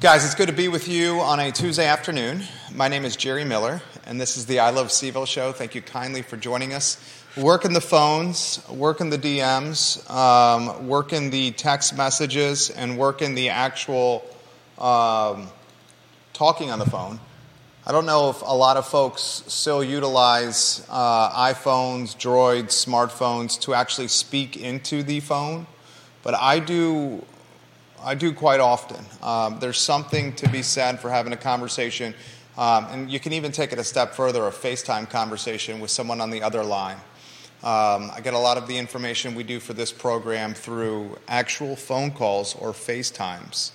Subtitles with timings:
[0.00, 2.42] Guys, it's good to be with you on a Tuesday afternoon.
[2.72, 5.52] My name is Jerry Miller, and this is the I Love CVille show.
[5.52, 6.96] Thank you kindly for joining us.
[7.36, 14.24] Working the phones, working the DMs, um, working the text messages, and working the actual
[14.78, 15.48] um,
[16.32, 17.20] talking on the phone.
[17.86, 23.74] I don't know if a lot of folks still utilize uh, iPhones, Droids, smartphones to
[23.74, 25.66] actually speak into the phone,
[26.22, 27.22] but I do
[28.02, 29.04] I do quite often.
[29.22, 32.14] Um, there's something to be said for having a conversation,
[32.56, 36.20] um, and you can even take it a step further a FaceTime conversation with someone
[36.20, 36.96] on the other line.
[37.62, 41.76] Um, I get a lot of the information we do for this program through actual
[41.76, 43.72] phone calls or FaceTimes.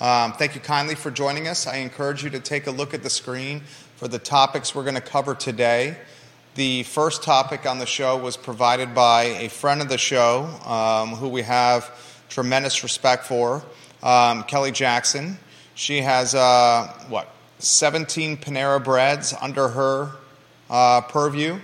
[0.00, 1.66] Um, thank you kindly for joining us.
[1.68, 3.60] I encourage you to take a look at the screen
[3.96, 5.96] for the topics we're going to cover today.
[6.56, 11.10] The first topic on the show was provided by a friend of the show um,
[11.10, 11.88] who we have
[12.28, 13.62] tremendous respect for,
[14.02, 15.38] um, Kelly Jackson.
[15.74, 20.12] She has, uh, what, 17 Panera Breads under her
[20.70, 21.58] uh, purview.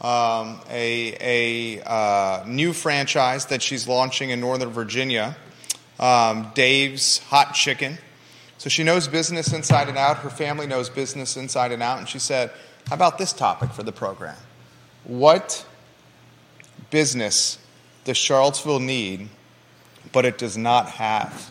[0.00, 5.36] Um, a, a uh, new franchise that she's launching in Northern Virginia,
[6.00, 7.98] um, Dave's Hot Chicken.
[8.58, 10.18] So she knows business inside and out.
[10.18, 11.98] Her family knows business inside and out.
[11.98, 12.50] And she said,
[12.88, 14.36] How about this topic for the program?
[15.04, 15.64] What
[16.90, 17.58] business
[18.04, 19.28] does Charlottesville need
[20.10, 21.50] but it does not have.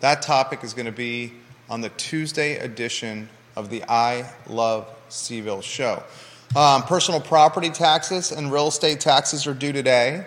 [0.00, 1.32] That topic is going to be
[1.68, 6.02] on the Tuesday edition of the I Love CVille show.
[6.54, 10.26] Um, personal property taxes and real estate taxes are due today.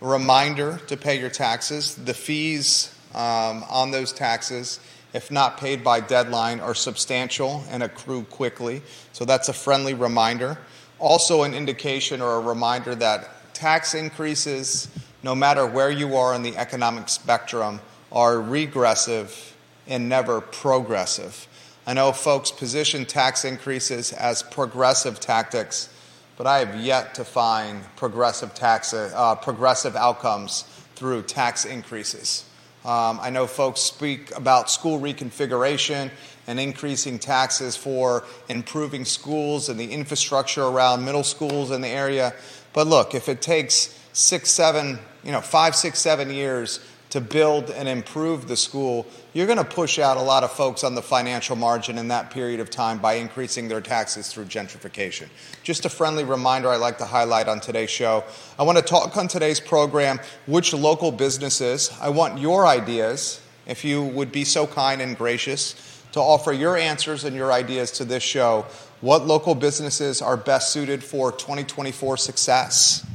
[0.00, 1.94] A reminder to pay your taxes.
[1.94, 4.80] The fees um, on those taxes,
[5.12, 8.82] if not paid by deadline, are substantial and accrue quickly.
[9.12, 10.58] So that's a friendly reminder.
[10.98, 14.88] Also, an indication or a reminder that tax increases
[15.22, 17.80] no matter where you are in the economic spectrum,
[18.10, 19.56] are regressive
[19.86, 21.46] and never progressive.
[21.86, 25.88] I know folks position tax increases as progressive tactics,
[26.36, 30.64] but I have yet to find progressive, tax, uh, progressive outcomes
[30.94, 32.44] through tax increases.
[32.84, 36.10] Um, I know folks speak about school reconfiguration
[36.46, 42.34] and increasing taxes for improving schools and the infrastructure around middle schools in the area.
[42.72, 46.80] But look, if it takes six, seven, you know, five, six, seven years
[47.10, 50.82] to build and improve the school, you're going to push out a lot of folks
[50.82, 55.28] on the financial margin in that period of time by increasing their taxes through gentrification.
[55.62, 58.24] Just a friendly reminder I'd like to highlight on today's show.
[58.58, 63.84] I want to talk on today's program which local businesses, I want your ideas, if
[63.84, 68.04] you would be so kind and gracious, to offer your answers and your ideas to
[68.04, 68.66] this show.
[69.00, 73.06] What local businesses are best suited for 2024 success?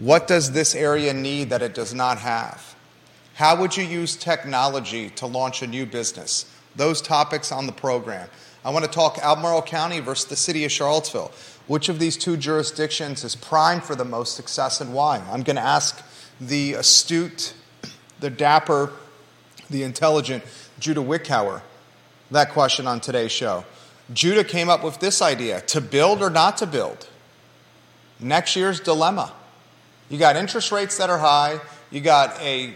[0.00, 2.74] What does this area need that it does not have?
[3.34, 6.50] How would you use technology to launch a new business?
[6.74, 8.28] Those topics on the program.
[8.64, 11.32] I want to talk Albemarle County versus the city of Charlottesville.
[11.66, 15.22] Which of these two jurisdictions is primed for the most success and why?
[15.30, 16.02] I'm going to ask
[16.40, 17.52] the astute,
[18.20, 18.92] the dapper,
[19.68, 20.44] the intelligent
[20.78, 21.62] Judah Wickhauer
[22.30, 23.64] that question on today's show.
[24.12, 27.08] Judah came up with this idea to build or not to build.
[28.18, 29.32] Next year's dilemma.
[30.10, 31.60] You got interest rates that are high,
[31.90, 32.74] you got a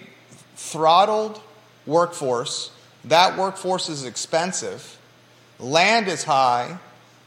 [0.55, 1.41] throttled
[1.85, 2.71] workforce.
[3.05, 4.99] That workforce is expensive.
[5.59, 6.79] Land is high.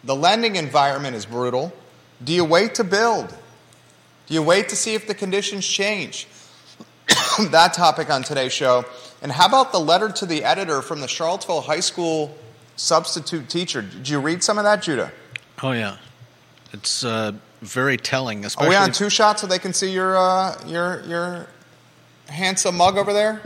[0.03, 1.73] The lending environment is brutal.
[2.23, 3.29] Do you wait to build?
[4.27, 6.27] Do you wait to see if the conditions change?
[7.51, 8.85] that topic on today's show.
[9.21, 12.35] And how about the letter to the editor from the Charlottesville High School
[12.75, 13.81] substitute teacher?
[13.81, 15.11] Did you read some of that, Judah?
[15.61, 15.97] Oh, yeah.
[16.73, 18.45] It's uh, very telling.
[18.45, 21.47] Especially Are we on two shots so they can see your uh, your your
[22.27, 23.41] handsome mug over there?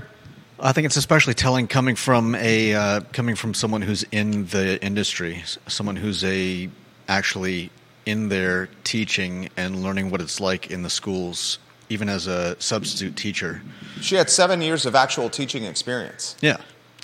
[0.60, 4.84] I think it's especially telling coming from a uh, coming from someone who's in the
[4.84, 6.69] industry, someone who's a
[7.08, 7.72] actually
[8.06, 11.60] in there teaching and learning what it's like in the schools,
[11.90, 13.62] even as a substitute teacher.
[14.02, 16.36] She had seven years of actual teaching experience.
[16.42, 16.57] Yeah,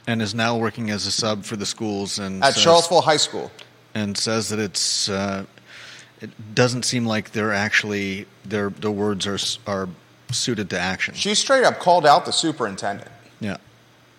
[0.05, 3.17] and is now working as a sub for the schools and at says, Charlottesville High
[3.17, 3.51] School,
[3.95, 5.45] and says that it's uh,
[6.21, 9.37] it doesn't seem like they're actually their the words are
[9.67, 9.89] are
[10.31, 11.13] suited to action.
[11.15, 13.11] She straight up called out the superintendent.
[13.39, 13.57] Yeah,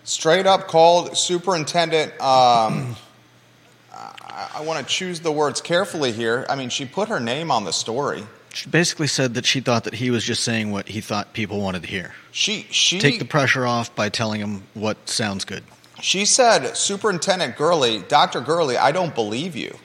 [0.03, 2.11] straight up called superintendent.
[2.21, 2.95] Um,
[3.93, 6.45] I, I want to choose the words carefully here.
[6.49, 8.23] I mean, she put her name on the story.
[8.53, 11.61] She basically said that she thought that he was just saying what he thought people
[11.61, 12.13] wanted to hear.
[12.31, 15.63] She she take the pressure off by telling him what sounds good.
[16.01, 18.41] She said, Superintendent Gurley, Dr.
[18.41, 19.77] Gurley, I don't believe you.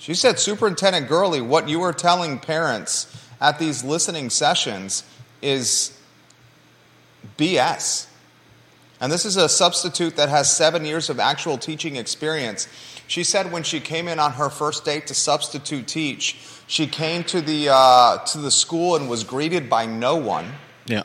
[0.00, 5.04] She said, Superintendent Gurley, what you are telling parents at these listening sessions
[5.42, 6.00] is
[7.36, 8.06] BS.
[8.98, 12.66] And this is a substitute that has seven years of actual teaching experience.
[13.08, 17.22] She said when she came in on her first day to substitute teach, she came
[17.24, 20.50] to the, uh, to the school and was greeted by no one.
[20.86, 21.02] Yeah.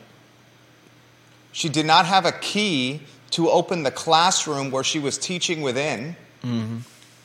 [1.52, 3.02] She did not have a key
[3.32, 6.16] to open the classroom where she was teaching within.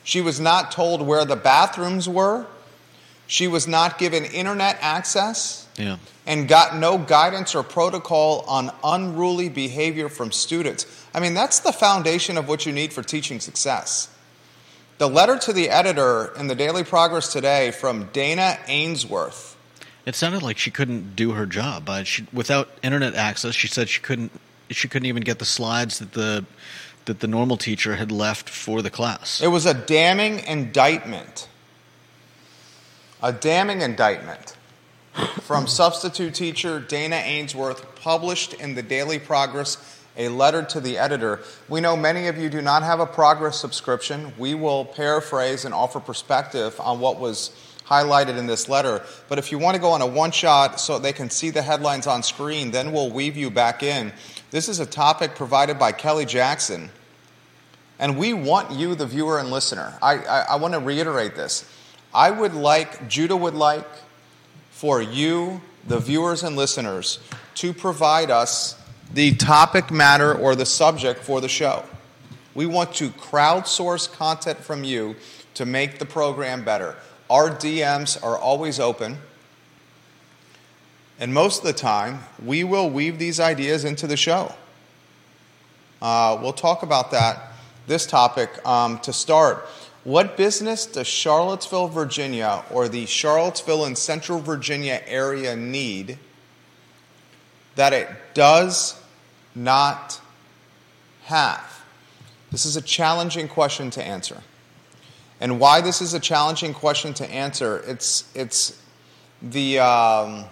[0.04, 2.46] She was not told where the bathrooms were.
[3.26, 5.96] She was not given internet access Yeah.
[6.26, 10.86] and got no guidance or protocol on unruly behavior from students.
[11.14, 14.08] I mean, that's the foundation of what you need for teaching success.
[14.98, 19.56] The letter to the editor in the Daily Progress today from Dana Ainsworth.
[20.04, 21.88] It sounded like she couldn't do her job.
[21.88, 24.32] Uh, she, without internet access, she said she couldn't.
[24.70, 26.44] She couldn't even get the slides that the
[27.04, 29.40] that the normal teacher had left for the class.
[29.42, 31.48] It was a damning indictment.
[33.22, 34.56] A damning indictment
[35.42, 41.40] from substitute teacher Dana Ainsworth, published in the Daily Progress, a letter to the editor.
[41.68, 44.32] We know many of you do not have a Progress subscription.
[44.38, 47.50] We will paraphrase and offer perspective on what was
[47.86, 49.02] highlighted in this letter.
[49.28, 51.62] But if you want to go on a one shot so they can see the
[51.62, 54.12] headlines on screen, then we'll weave you back in.
[54.52, 56.90] This is a topic provided by Kelly Jackson.
[57.98, 59.96] And we want you, the viewer and listener.
[60.02, 61.64] I, I, I want to reiterate this.
[62.12, 63.88] I would like, Judah would like,
[64.70, 67.18] for you, the viewers and listeners,
[67.54, 68.78] to provide us
[69.14, 71.82] the topic matter or the subject for the show.
[72.54, 75.16] We want to crowdsource content from you
[75.54, 76.96] to make the program better.
[77.30, 79.16] Our DMs are always open.
[81.18, 84.54] And most of the time, we will weave these ideas into the show.
[86.00, 87.52] Uh, we'll talk about that,
[87.86, 89.66] this topic, um, to start.
[90.04, 96.18] What business does Charlottesville, Virginia, or the Charlottesville and Central Virginia area need
[97.76, 99.00] that it does
[99.54, 100.20] not
[101.24, 101.84] have?
[102.50, 104.42] This is a challenging question to answer.
[105.40, 108.82] And why this is a challenging question to answer, it's, it's
[109.40, 110.44] the, um,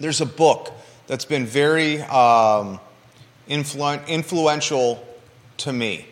[0.00, 0.72] there's a book
[1.06, 2.80] that's been very um,
[3.48, 5.06] influ- influential
[5.58, 6.06] to me,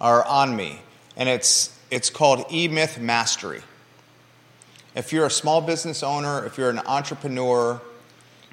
[0.00, 0.80] or on me,
[1.16, 3.62] and it's, it's called E Myth Mastery.
[4.94, 7.80] If you're a small business owner, if you're an entrepreneur,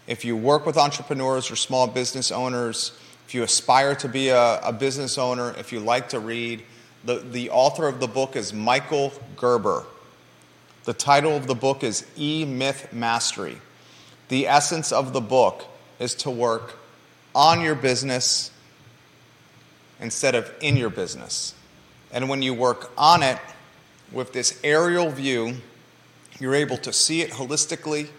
[0.07, 2.91] if you work with entrepreneurs or small business owners,
[3.27, 6.63] if you aspire to be a, a business owner, if you like to read,
[7.05, 9.85] the, the author of the book is Michael Gerber.
[10.83, 13.57] The title of the book is E Myth Mastery.
[14.29, 15.65] The essence of the book
[15.99, 16.77] is to work
[17.35, 18.51] on your business
[19.99, 21.53] instead of in your business.
[22.11, 23.39] And when you work on it
[24.11, 25.55] with this aerial view,
[26.39, 28.09] you're able to see it holistically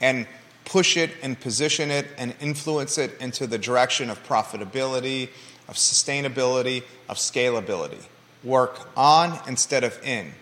[0.00, 0.26] and
[0.64, 5.28] push it and position it and influence it into the direction of profitability,
[5.68, 8.02] of sustainability, of scalability.
[8.42, 10.32] Work on instead of in.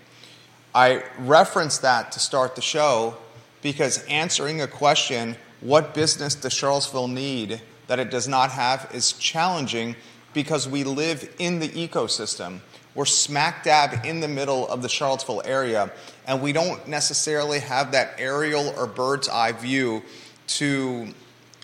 [0.74, 3.16] I reference that to start the show
[3.62, 9.12] because answering a question, what business does Charlottesville need that it does not have, is
[9.12, 9.96] challenging
[10.34, 12.60] because we live in the ecosystem.
[12.94, 15.90] We're smack dab in the middle of the Charlottesville area,
[16.26, 20.02] and we don't necessarily have that aerial or bird's eye view
[20.48, 21.08] to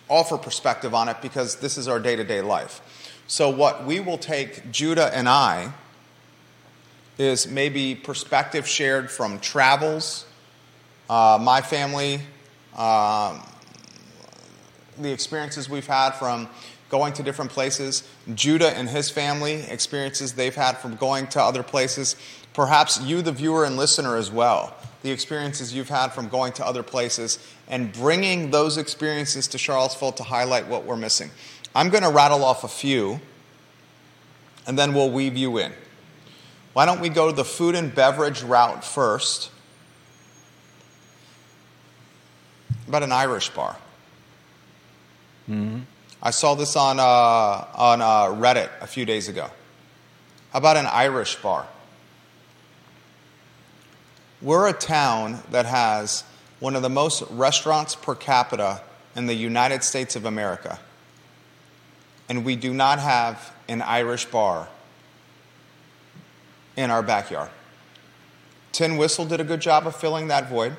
[0.08, 2.80] offer perspective on it because this is our day to day life.
[3.26, 5.72] So, what we will take, Judah and I,
[7.18, 10.24] is maybe perspective shared from travels,
[11.08, 12.20] uh, my family,
[12.76, 13.42] um,
[14.98, 16.48] the experiences we've had from
[16.90, 18.02] going to different places,
[18.34, 22.16] Judah and his family, experiences they've had from going to other places,
[22.54, 26.66] perhaps you, the viewer and listener, as well, the experiences you've had from going to
[26.66, 27.38] other places,
[27.68, 31.30] and bringing those experiences to Charlottesville to highlight what we're missing.
[31.74, 33.20] I'm going to rattle off a few,
[34.66, 35.72] and then we'll weave you in.
[36.72, 39.50] Why don't we go to the food and beverage route first?
[42.88, 43.76] About an Irish bar.
[46.22, 49.50] I saw this on, uh, on uh, Reddit a few days ago.
[50.52, 51.66] How about an Irish bar?
[54.40, 56.24] We're a town that has
[56.60, 58.82] one of the most restaurants per capita
[59.14, 60.78] in the United States of America.
[62.28, 64.68] And we do not have an Irish bar
[66.76, 67.50] in our backyard.
[68.72, 70.76] Tin Whistle did a good job of filling that void.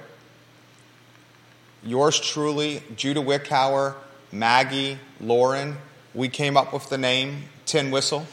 [1.83, 3.95] Yours truly, Judah Wickhauer,
[4.31, 5.77] Maggie, Lauren,
[6.13, 8.25] we came up with the name Tin Whistle.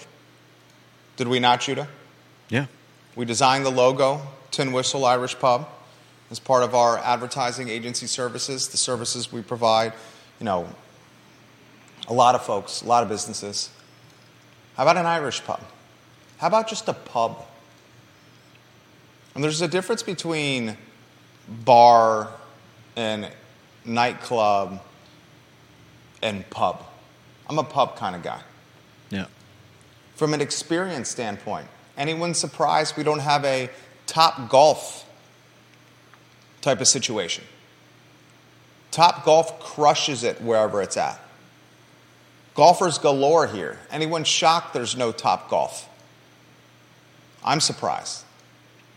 [1.16, 1.88] Did we not, Judah?
[2.48, 2.66] Yeah.
[3.14, 5.68] We designed the logo, Tin Whistle Irish Pub,
[6.30, 9.92] as part of our advertising agency services, the services we provide,
[10.40, 10.68] you know,
[12.08, 13.70] A lot of folks, a lot of businesses.
[14.76, 15.60] How about an Irish pub?
[16.38, 17.44] How about just a pub?
[19.34, 20.76] And there's a difference between
[21.48, 22.30] bar
[22.96, 23.30] and
[23.84, 24.80] nightclub
[26.22, 26.82] and pub.
[27.48, 28.40] I'm a pub kind of guy.
[29.10, 29.26] Yeah.
[30.16, 33.70] From an experience standpoint, anyone surprised we don't have a
[34.06, 35.08] top golf
[36.62, 37.44] type of situation?
[38.90, 41.20] Top golf crushes it wherever it's at.
[42.54, 43.78] Golfers galore here.
[43.90, 45.88] Anyone shocked there's no top golf?
[47.44, 48.24] I'm surprised.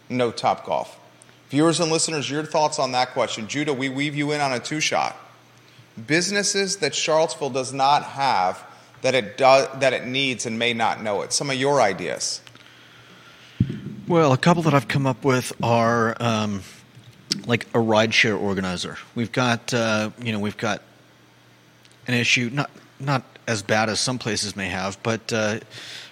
[0.07, 0.98] No top golf.
[1.49, 3.47] Viewers and listeners, your thoughts on that question.
[3.47, 5.17] Judah, we weave you in on a two shot.
[6.05, 8.63] Businesses that Charlottesville does not have
[9.01, 11.33] that it does that it needs and may not know it.
[11.33, 12.41] Some of your ideas.
[14.07, 16.61] Well, a couple that I've come up with are um,
[17.45, 18.97] like a rideshare organizer.
[19.15, 20.83] We've got uh, you know we've got
[22.07, 25.59] an issue not not as bad as some places may have, but uh,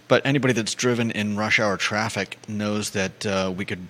[0.07, 3.87] but anybody that's driven in rush hour traffic knows that uh, we could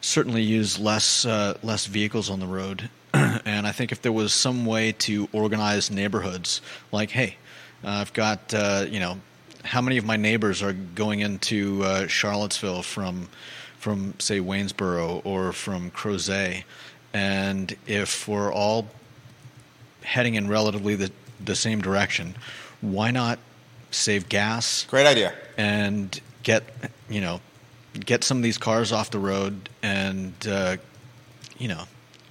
[0.00, 2.88] certainly use less uh, less vehicles on the road.
[3.14, 6.60] and I think if there was some way to organize neighborhoods,
[6.92, 7.36] like hey,
[7.84, 9.20] uh, I've got uh, you know
[9.64, 13.28] how many of my neighbors are going into uh, Charlottesville from
[13.78, 16.64] from say Waynesboro or from Crozet,
[17.12, 18.86] and if we're all
[20.02, 21.10] heading in relatively the
[21.44, 22.34] the same direction,
[22.80, 23.38] why not
[23.90, 24.84] save gas?
[24.88, 25.34] Great idea.
[25.56, 26.64] And get
[27.08, 27.40] you know
[27.98, 30.76] get some of these cars off the road and uh,
[31.58, 31.84] you know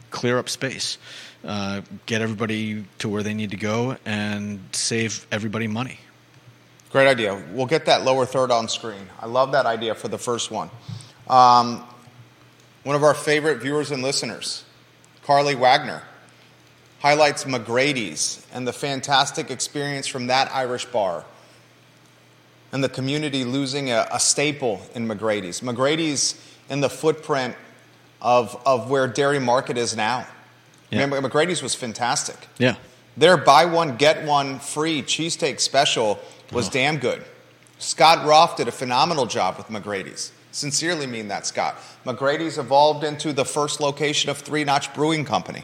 [0.10, 0.98] clear up space,
[1.46, 6.00] uh, get everybody to where they need to go, and save everybody money.
[6.92, 7.42] Great idea.
[7.52, 9.08] We'll get that lower third on screen.
[9.20, 10.72] I love that idea for the first one.
[11.28, 11.84] Um,
[12.84, 14.64] one of our favorite viewers and listeners,
[15.24, 16.02] Carly Wagner,
[17.00, 21.26] highlights McGrady's and the fantastic experience from that Irish bar
[22.72, 25.62] and the community losing a, a staple in McGrady's.
[25.62, 26.36] McGrady's
[26.70, 27.56] in the footprint
[28.22, 30.28] of, of where Dairy Market is now.
[30.92, 31.02] Yeah.
[31.04, 32.36] Remember, McGrady's was fantastic.
[32.58, 32.76] Yeah.
[33.18, 36.20] Their buy one, get one free cheesesteak special
[36.52, 36.72] was Oh.
[36.72, 37.24] damn good.
[37.80, 40.32] Scott Roth did a phenomenal job with McGrady's.
[40.52, 41.76] Sincerely mean that, Scott.
[42.06, 45.64] McGrady's evolved into the first location of Three Notch Brewing Company.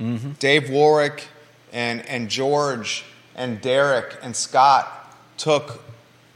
[0.00, 0.32] Mm-hmm.
[0.32, 1.28] Dave Warwick
[1.72, 3.04] and, and George
[3.34, 5.82] and Derek and Scott took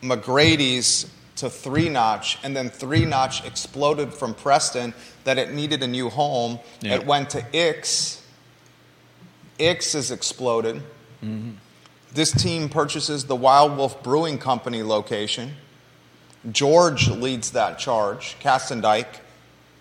[0.03, 4.93] McGrady's to Three Notch, and then Three Notch exploded from Preston
[5.25, 6.59] that it needed a new home.
[6.81, 6.97] Yeah.
[6.97, 8.23] It went to Ix.
[9.59, 10.77] Ix has exploded.
[11.23, 11.53] Mm-hmm.
[12.13, 15.53] This team purchases the Wild Wolf Brewing Company location.
[16.51, 19.21] George leads that charge, Kastendike,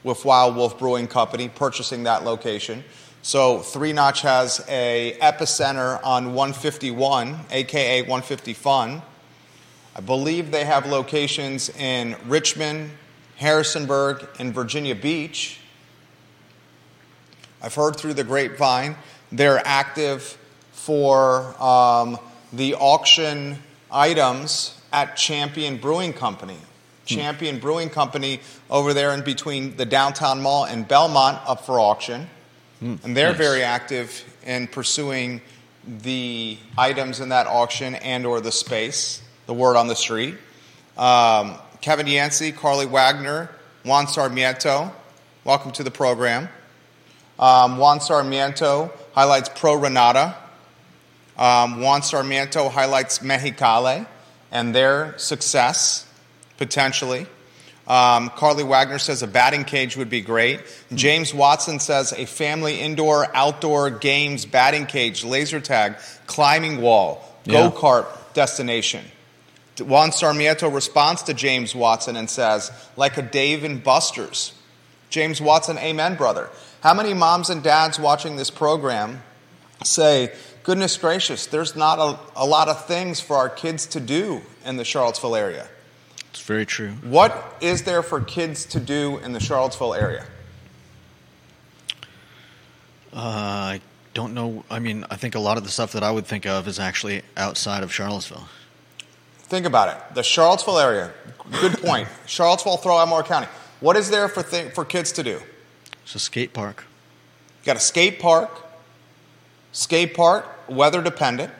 [0.03, 2.83] with Wild Wolf Brewing Company, purchasing that location.
[3.21, 9.01] So Three Notch has a epicenter on 151, aka 150 Fun.
[9.97, 12.91] I believe they have locations in Richmond,
[13.37, 15.59] Harrisonburg, and Virginia Beach.
[17.63, 18.95] I've heard through the grapevine
[19.31, 20.37] they're active
[20.71, 22.17] for um,
[22.53, 23.57] the auction
[23.91, 26.57] items at Champion Brewing Company.
[27.05, 32.29] Champion Brewing Company over there in between the downtown mall and Belmont up for auction.
[32.81, 33.37] and they're nice.
[33.37, 35.41] very active in pursuing
[35.87, 40.35] the items in that auction and or the space, the word on the street.
[40.97, 43.49] Um, Kevin Yancey, Carly Wagner,
[43.83, 44.91] Juan Sarmiento,
[45.43, 46.49] welcome to the program.
[47.39, 50.35] Um, Juan Sarmiento highlights Pro Re Nata.
[51.37, 54.05] Um, Juan Sarmiento highlights Mexicali
[54.51, 56.05] and their success,
[56.57, 57.27] potentially.
[57.87, 60.59] Um, Carly Wagner says a batting cage would be great.
[60.93, 67.69] James Watson says a family indoor outdoor games batting cage, laser tag, climbing wall, Yeah.
[67.69, 69.05] go kart destination.
[69.79, 74.53] Juan Sarmiento responds to James Watson and says, like a Dave and Buster's.
[75.09, 76.49] James Watson, amen, brother.
[76.81, 79.21] How many moms and dads watching this program
[79.83, 80.31] say,
[80.63, 84.77] goodness gracious, there's not a, a lot of things for our kids to do in
[84.77, 85.67] the Charlottesville area?
[86.31, 86.91] It's very true.
[87.03, 90.25] What is there for kids to do in the Charlottesville area?
[93.13, 93.81] Uh, I
[94.13, 94.63] don't know.
[94.69, 96.79] I mean, I think a lot of the stuff that I would think of is
[96.79, 98.47] actually outside of Charlottesville.
[99.47, 100.15] Think about it.
[100.15, 101.11] The Charlottesville area,
[101.61, 102.07] good point.
[102.25, 103.47] Charlottesville, throw Elmore County.
[103.79, 105.39] What is there for, th- for kids to do?
[106.03, 106.83] It's a skate park.
[107.61, 108.51] You got a skate park,
[109.71, 111.53] skate park, weather dependent.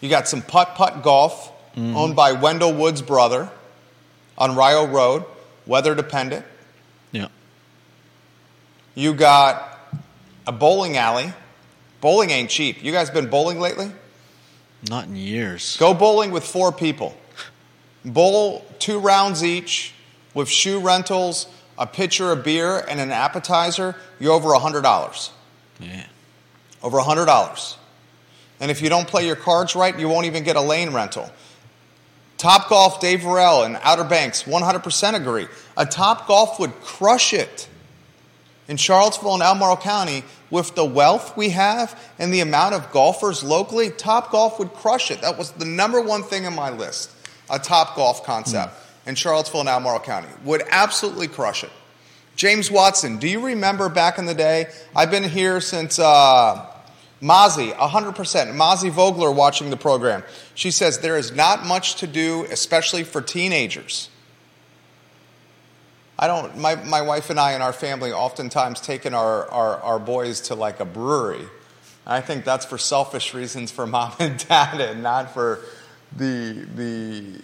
[0.00, 1.96] You got some putt putt golf mm-hmm.
[1.96, 3.50] owned by Wendell Wood's brother
[4.36, 5.24] on Rio Road,
[5.66, 6.44] weather dependent.
[7.12, 7.28] Yeah.
[8.94, 9.78] You got
[10.46, 11.32] a bowling alley
[12.00, 12.82] Bowling ain't cheap.
[12.82, 13.90] You guys been bowling lately?
[14.88, 15.76] Not in years.
[15.76, 17.16] Go bowling with four people.
[18.04, 19.94] Bowl two rounds each
[20.34, 23.96] with shoe rentals, a pitcher of beer, and an appetizer.
[24.20, 25.30] You're over $100.
[25.80, 26.06] Yeah.
[26.82, 27.76] Over $100.
[28.60, 31.30] And if you don't play your cards right, you won't even get a lane rental.
[32.36, 35.48] Top Golf, Dave Varell and Outer Banks, 100% agree.
[35.76, 37.68] A Top Golf would crush it
[38.68, 43.42] in Charlottesville and Albemarle County with the wealth we have and the amount of golfers
[43.42, 43.90] locally.
[43.90, 45.20] Top Golf would crush it.
[45.20, 47.10] That was the number one thing on my list.
[47.50, 48.74] A Top Golf concept
[49.06, 51.70] in Charlottesville and Albemarle County would absolutely crush it.
[52.36, 54.66] James Watson, do you remember back in the day?
[54.94, 56.66] I've been here since uh,
[57.20, 58.14] Mozzie, 100%.
[58.54, 60.22] Mozzie Vogler watching the program.
[60.54, 64.08] She says there is not much to do, especially for teenagers.
[66.18, 69.98] I don't, my, my wife and I and our family oftentimes taking our, our, our
[70.00, 71.46] boys to like a brewery.
[72.06, 75.60] I think that's for selfish reasons for mom and dad and not for
[76.16, 77.40] the, the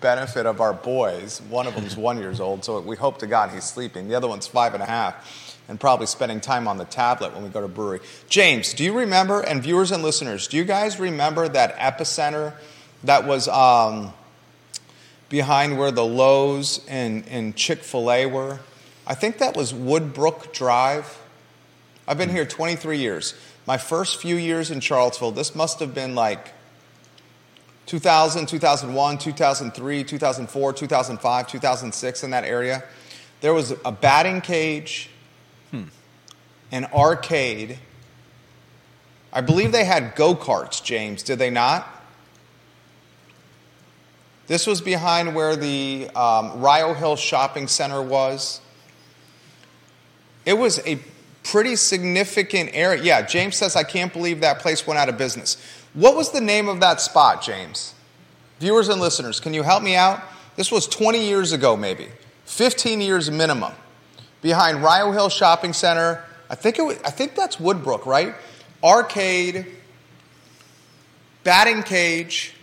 [0.00, 1.40] benefit of our boys.
[1.48, 4.08] One of them's one years old, so we hope to God he's sleeping.
[4.08, 7.42] The other one's five and a half and probably spending time on the tablet when
[7.42, 8.00] we go to brewery.
[8.28, 12.52] James, do you remember, and viewers and listeners, do you guys remember that epicenter
[13.04, 14.12] that was um,
[15.28, 18.60] behind where the Lowe's and, and Chick fil A were?
[19.06, 21.18] I think that was Woodbrook Drive.
[22.08, 23.34] I've been here 23 years.
[23.66, 26.52] My first few years in Charlottesville, this must have been like
[27.86, 32.84] 2000, 2001, 2003, 2004, 2005, 2006 in that area.
[33.40, 35.10] There was a batting cage,
[35.70, 35.84] hmm.
[36.72, 37.78] an arcade.
[39.32, 41.95] I believe they had go karts, James, did they not?
[44.46, 48.60] This was behind where the um, Rio Hill Shopping Center was.
[50.44, 51.00] It was a
[51.42, 53.02] pretty significant area.
[53.02, 55.56] Yeah, James says, I can't believe that place went out of business.
[55.94, 57.94] What was the name of that spot, James?
[58.60, 60.22] Viewers and listeners, can you help me out?
[60.56, 62.08] This was 20 years ago, maybe.
[62.46, 63.72] 15 years minimum.
[64.42, 66.24] Behind Rio Hill Shopping Center.
[66.48, 68.34] I think, it was, I think that's Woodbrook, right?
[68.82, 69.66] Arcade,
[71.42, 72.55] batting cage,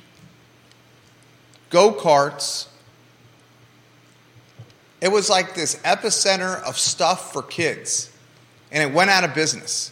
[1.73, 2.67] go karts.
[5.01, 8.09] It was like this epicenter of stuff for kids,
[8.71, 9.91] and it went out of business.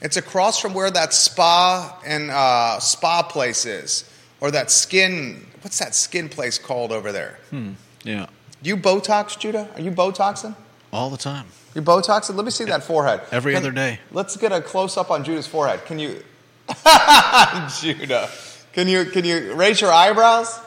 [0.00, 4.08] It's across from where that spa and uh, spa place is,
[4.40, 5.44] or that skin.
[5.62, 7.38] What's that skin place called over there?
[7.50, 7.72] Hmm.
[8.04, 8.26] Yeah.
[8.62, 9.68] You Botox, Judah?
[9.74, 10.54] Are you Botoxing?
[10.92, 11.46] All the time.
[11.74, 12.36] You Botoxing?
[12.36, 13.22] Let me see that forehead.
[13.32, 13.98] Every Can- other day.
[14.12, 15.84] Let's get a close up on Judah's forehead.
[15.86, 16.22] Can you,
[17.80, 18.28] Judah?
[18.72, 20.60] Can you can you raise your eyebrows?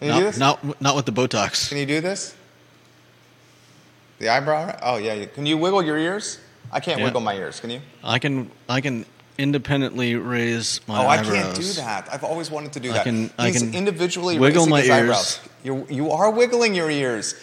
[0.00, 0.38] Can you do Not, this?
[0.38, 1.68] not, not with the Botox.
[1.68, 2.34] Can you do this?
[4.18, 4.78] The eyebrow?
[4.82, 5.24] Oh yeah.
[5.26, 6.38] Can you wiggle your ears?
[6.72, 7.04] I can't Yeah.
[7.06, 7.60] wiggle my ears.
[7.60, 7.80] Can you?
[8.04, 9.04] I can I can
[9.38, 11.28] independently raise my eyebrows.
[11.28, 12.08] oh, I can't do that.
[12.12, 13.04] I've always wanted to do I that.
[13.04, 14.90] can- I can individually wiggle my ears.
[14.90, 15.40] eyebrows.
[15.64, 17.34] You're, you are wiggling your ears.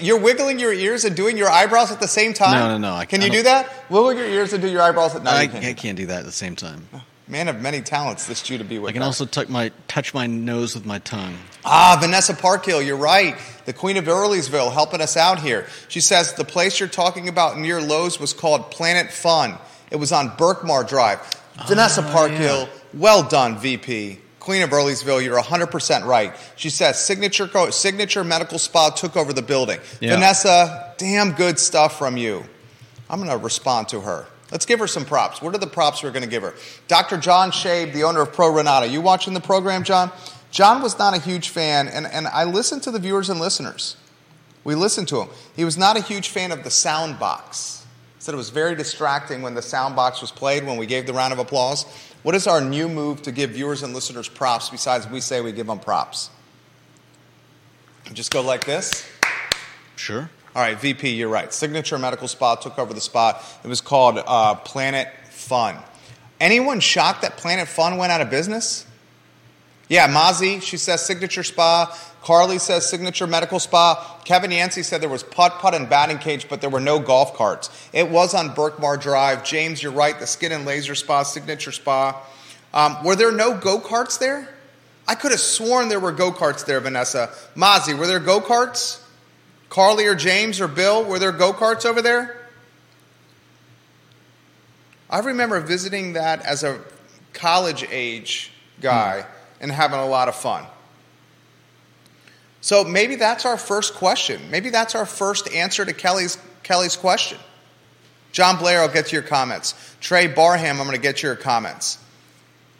[0.00, 2.52] You're wiggling your ears and doing your eyebrows at the same time.
[2.52, 3.72] No, no, no, I- can I you do that?
[3.90, 5.24] Wiggle your ears and do your eyebrows at.
[5.24, 5.64] No, I, can't.
[5.64, 6.86] I can't do that at the same time.
[7.32, 8.90] Man of many talents, this Judah be with.
[8.90, 11.34] I can also tuck my touch my nose with my tongue.
[11.64, 13.38] Ah, Vanessa Parkhill, you're right.
[13.64, 15.66] The Queen of Earlysville helping us out here.
[15.88, 19.56] She says the place you're talking about near Lowe's was called Planet Fun.
[19.90, 21.20] It was on Berkmar Drive.
[21.66, 24.18] Vanessa Parkhill, well done, VP.
[24.38, 26.34] Queen of Earlysville, you're 100% right.
[26.56, 29.80] She says Signature, Co- Signature Medical Spa took over the building.
[30.00, 30.16] Yeah.
[30.16, 32.44] Vanessa, damn good stuff from you.
[33.08, 34.26] I'm going to respond to her.
[34.52, 35.40] Let's give her some props.
[35.40, 36.54] What are the props we're going to give her?
[36.86, 37.16] Dr.
[37.16, 38.86] John Shabe, the owner of Pro Re Nata.
[38.86, 40.12] You watching the program, John?
[40.50, 43.96] John was not a huge fan, and, and I listened to the viewers and listeners.
[44.62, 45.28] We listened to him.
[45.56, 47.86] He was not a huge fan of the sound box.
[48.18, 51.14] Said it was very distracting when the sound box was played when we gave the
[51.14, 51.84] round of applause.
[52.22, 55.50] What is our new move to give viewers and listeners props besides we say we
[55.50, 56.28] give them props?
[58.12, 59.08] Just go like this.
[59.96, 60.28] Sure.
[60.54, 61.52] All right, VP, you're right.
[61.52, 63.42] Signature Medical Spa took over the spot.
[63.64, 65.76] It was called uh, Planet Fun.
[66.40, 68.84] Anyone shocked that Planet Fun went out of business?
[69.88, 71.98] Yeah, Mozzie, she says Signature Spa.
[72.22, 74.20] Carly says Signature Medical Spa.
[74.24, 77.34] Kevin Yancey said there was putt putt and batting cage, but there were no golf
[77.34, 77.68] carts.
[77.92, 79.44] It was on Berkmar Drive.
[79.44, 80.18] James, you're right.
[80.18, 82.22] The Skin and Laser Spa, Signature Spa.
[82.74, 84.48] Um, were there no go karts there?
[85.08, 87.30] I could have sworn there were go karts there, Vanessa.
[87.56, 89.01] Mozzie, were there go karts?
[89.72, 92.36] Carly or James or Bill, were there go karts over there?
[95.08, 96.78] I remember visiting that as a
[97.32, 99.24] college age guy
[99.62, 100.66] and having a lot of fun.
[102.60, 104.42] So maybe that's our first question.
[104.50, 107.38] Maybe that's our first answer to Kelly's, Kelly's question.
[108.30, 109.74] John Blair, I'll get to your comments.
[110.02, 111.96] Trey Barham, I'm going to get to your comments.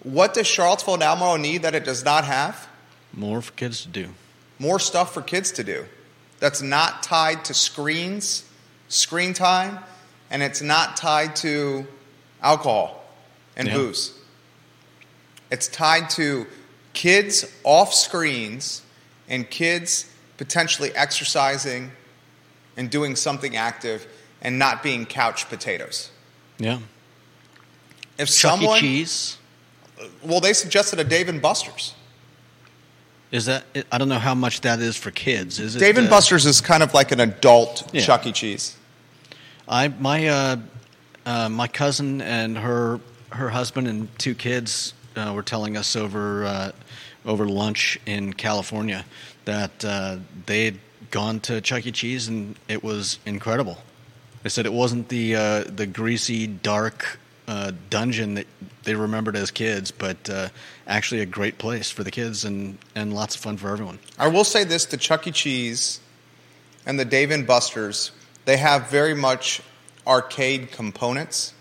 [0.03, 2.69] What does Charlottesville and Albemarle need that it does not have?
[3.15, 4.09] More for kids to do.
[4.59, 5.87] More stuff for kids to do.
[6.43, 8.43] That's not tied to screens,
[8.89, 9.79] screen time,
[10.29, 11.87] and it's not tied to
[12.43, 13.05] alcohol
[13.57, 13.75] and Yeah.
[13.75, 14.11] booze.
[15.53, 16.49] It's tied to
[16.95, 18.83] kids off screens
[19.29, 21.93] and kids potentially exercising
[22.77, 24.09] and doing something active
[24.41, 26.11] and not being couch potatoes.
[26.59, 26.81] Yeah.
[28.19, 28.63] If Chuck E.
[28.63, 29.37] someone, Cheese.
[30.23, 31.95] well, they suggested a Dave and Buster's.
[33.33, 33.65] Is that?
[33.91, 35.59] I don't know how much that is for kids.
[35.59, 35.79] Is it?
[35.79, 38.03] Dave and uh, Buster's is kind of like an adult Yeah.
[38.03, 38.33] Chuck E.
[38.33, 38.77] Cheese.
[39.67, 40.57] I my uh,
[41.25, 46.45] uh, my cousin and her her husband and two kids uh, were telling us over
[46.45, 46.73] uh,
[47.25, 49.05] over lunch in California
[49.47, 50.79] that uh, they had
[51.11, 51.93] gone to Chuck E.
[51.93, 53.79] Cheese and it was incredible.
[54.43, 58.47] They said it wasn't the uh, the greasy dark uh, dungeon that
[58.85, 60.49] they remembered as kids, but uh,
[60.87, 63.99] actually a great place for the kids and, and lots of fun for everyone.
[64.19, 65.31] I will say this to Chuck E.
[65.33, 66.01] Cheese
[66.87, 68.11] and the Dave and Buster's,
[68.45, 69.63] they have very much
[70.07, 71.55] arcade components,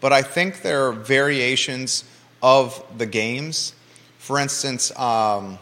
[0.00, 2.04] but I think there are variations
[2.42, 3.74] of the games.
[4.18, 5.58] For instance, um,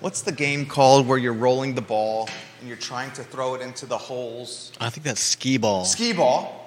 [0.00, 2.28] what's the game called where you're rolling the ball
[2.60, 4.72] and you're trying to throw it into the holes?
[4.80, 5.84] I think that's skee ball.
[5.84, 6.61] Skee ball.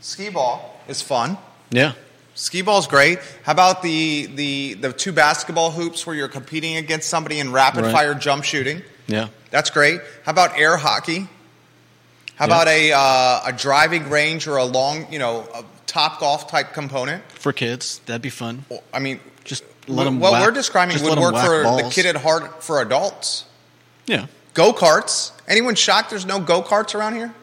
[0.00, 1.36] Skee ball is fun.
[1.70, 1.92] Yeah.
[2.34, 3.18] Skee ball's great.
[3.42, 7.84] How about the, the, the two basketball hoops where you're competing against somebody in rapid
[7.84, 7.92] Right.
[7.92, 8.82] fire jump shooting?
[9.06, 9.28] Yeah.
[9.50, 10.00] That's great.
[10.24, 11.26] How about air hockey?
[12.36, 12.54] How Yeah.
[12.54, 16.72] about a, uh, a driving range or a long, you know, a top golf type
[16.74, 17.24] component?
[17.32, 18.64] For kids, that'd be fun.
[18.94, 22.06] I mean, Just let wh- 'em what whack- we're describing would work for the kid
[22.06, 23.44] at heart for adults.
[24.06, 24.26] Yeah.
[24.54, 25.32] Go karts.
[25.48, 27.34] Anyone shocked there's no go karts around here?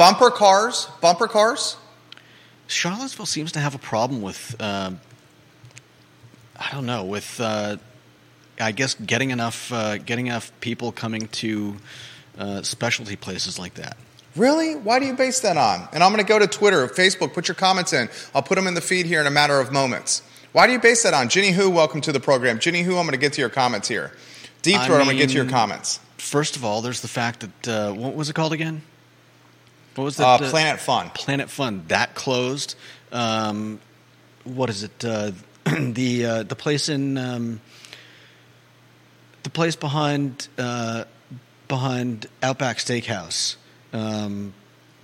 [0.00, 0.88] Bumper cars.
[1.02, 1.76] Bumper cars.
[2.68, 4.92] Charlottesville seems to have a problem with, uh,
[6.58, 7.76] I don't know, with uh,
[8.58, 11.76] I guess getting enough uh, getting enough people coming to
[12.38, 13.98] uh, specialty places like that.
[14.36, 14.74] Really?
[14.74, 15.86] Why do you base that on?
[15.92, 18.08] And I'm going to go to Twitter, Facebook, put your comments in.
[18.34, 20.22] I'll put them in the feed here in a matter of moments.
[20.52, 21.28] Why do you base that on?
[21.28, 22.58] Ginny Who, welcome to the program.
[22.58, 24.12] Ginny Who, I'm going to get to your comments here.
[24.62, 26.00] Deep I Throat, I'm going to get to your comments.
[26.16, 28.80] First of all, there's the fact that uh, what was it called again?
[30.00, 30.50] What was Uh, that?
[30.50, 31.10] Planet Fun.
[31.10, 32.74] Planet Fun that closed.
[33.12, 33.80] Um,
[34.44, 35.04] what is it?
[35.04, 35.32] Uh,
[35.78, 37.60] the uh, the place in um,
[39.42, 41.04] the place behind uh,
[41.68, 43.56] behind Outback Steakhouse.
[43.92, 44.54] Um,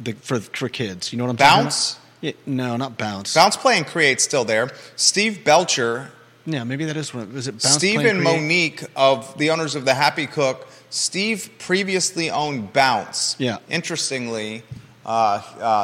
[0.01, 1.93] the, for for kids, you know what I'm talking Bounce?
[1.93, 2.03] about?
[2.23, 3.35] Yeah, no, not bounce.
[3.35, 4.71] Bounce Play and Create still there.
[4.97, 6.11] Steve Belcher,
[6.47, 7.53] Yeah, maybe that is what was it.
[7.53, 8.41] Bounce Steve and Create?
[8.41, 10.67] Monique of the owners of the Happy Cook.
[10.89, 13.37] Steve previously owned Bounce.
[13.39, 13.59] Yeah.
[13.69, 14.86] Interestingly, uh, uh,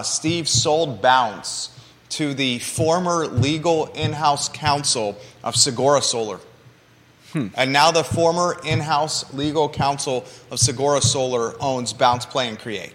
[0.05, 1.79] Steve sold Bounce
[2.11, 6.41] to the former legal in-house counsel of Sigora Solar.
[7.33, 7.47] Hmm.
[7.55, 10.19] And now the former in-house legal counsel
[10.51, 12.93] of Sigora Solar owns Bounce Play and Create.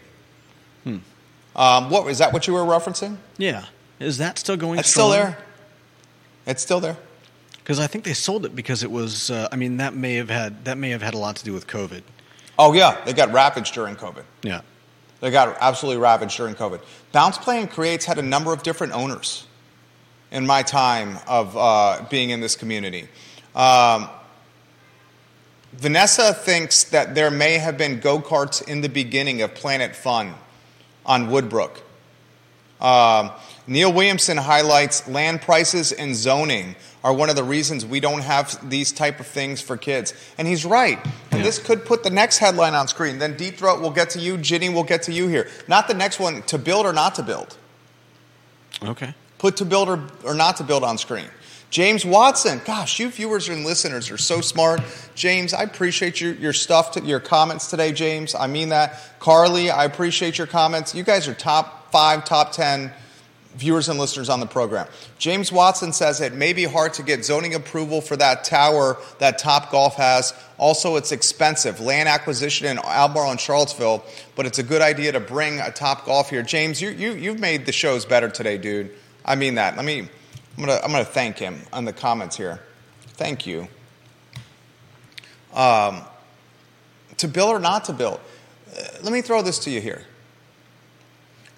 [0.83, 0.97] Hmm.
[1.55, 2.31] Um, what is that?
[2.33, 3.17] What you were referencing?
[3.37, 3.65] Yeah,
[3.99, 4.77] is that still going?
[4.77, 5.39] It's still there.
[6.45, 6.97] It's still there.
[7.57, 9.31] Because I think they sold it because it was.
[9.31, 11.53] Uh, I mean, that may have had that may have had a lot to do
[11.53, 12.03] with COVID.
[12.59, 14.23] Oh yeah, they got ravaged during COVID.
[14.43, 14.61] Yeah.
[15.19, 16.81] They got absolutely ravaged during COVID.
[17.11, 19.47] Bounce Play and Creates had a number of different owners
[20.31, 23.07] in my time of uh, being in this community.
[23.55, 24.09] Um,
[25.73, 30.35] Vanessa thinks that there may have been go karts in the beginning of Planet Fun
[31.05, 31.81] on Woodbrook.
[32.79, 33.31] Um,
[33.65, 36.75] Neil Williamson highlights land prices and zoning
[37.07, 40.13] are one of the reasons we don't have these type of things for kids.
[40.37, 40.99] And he's right.
[41.31, 41.43] And Yeah.
[41.43, 43.17] this could put the next headline on screen.
[43.17, 45.47] Then Deep Throat will get to you, Ginny will get to you here.
[45.69, 47.55] Not the next one, to build or not to build.
[48.83, 49.13] Okay.
[49.37, 51.29] Put to build or, or not to build on screen.
[51.69, 54.81] James Watson, gosh, you viewers and listeners are so smart.
[55.15, 58.35] James, I appreciate your, your stuff, to, your comments today, James.
[58.35, 58.99] I mean that.
[59.19, 60.93] Carly, I appreciate your comments.
[60.93, 62.91] You guys are top five, top 10
[63.57, 64.87] viewers and listeners on the program.
[65.17, 69.39] James Watson says it may be hard to get zoning approval for that tower that
[69.39, 70.33] Top Golf has.
[70.57, 71.79] Also, it's expensive.
[71.79, 76.05] Land acquisition in Albemarle and Charlottesville, but it's a good idea to bring a Top
[76.05, 76.43] Golf here.
[76.43, 78.91] James, you, you, you've made the shows better today, dude.
[79.25, 79.75] I mean that.
[79.75, 82.61] Let me, I'm going to I'm gonna thank him on the comments here.
[83.01, 83.67] Thank you.
[85.53, 86.03] Um,
[87.17, 88.19] to build or not to build?
[88.71, 90.03] Uh, let me throw this to you here.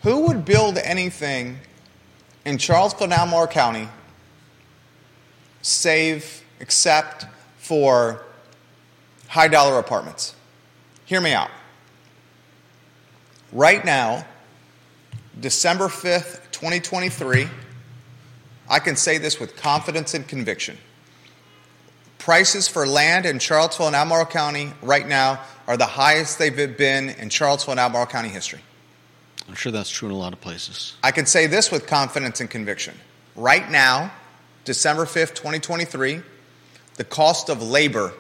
[0.04, 1.60] Who would build anything
[2.46, 3.88] in Charleston and Albemarle County,
[5.62, 7.26] save, except
[7.58, 8.24] for
[9.28, 10.36] high dollar apartments?
[11.06, 11.50] Hear me out.
[13.52, 14.26] Right now,
[15.40, 17.48] December 5th, 2023,
[18.70, 20.78] I can say this with confidence and conviction.
[22.20, 27.10] Prices for land in Charlottesville and Albemarle County right now are the highest they've been
[27.10, 28.60] in Charlottesville and Albemarle County history.
[29.50, 30.94] I'm sure that's true in a lot of places.
[31.04, 32.94] I can say this with confidence and conviction.
[33.36, 34.12] Right now,
[34.64, 36.22] December 5th, 2023,
[36.98, 38.14] the cost of labor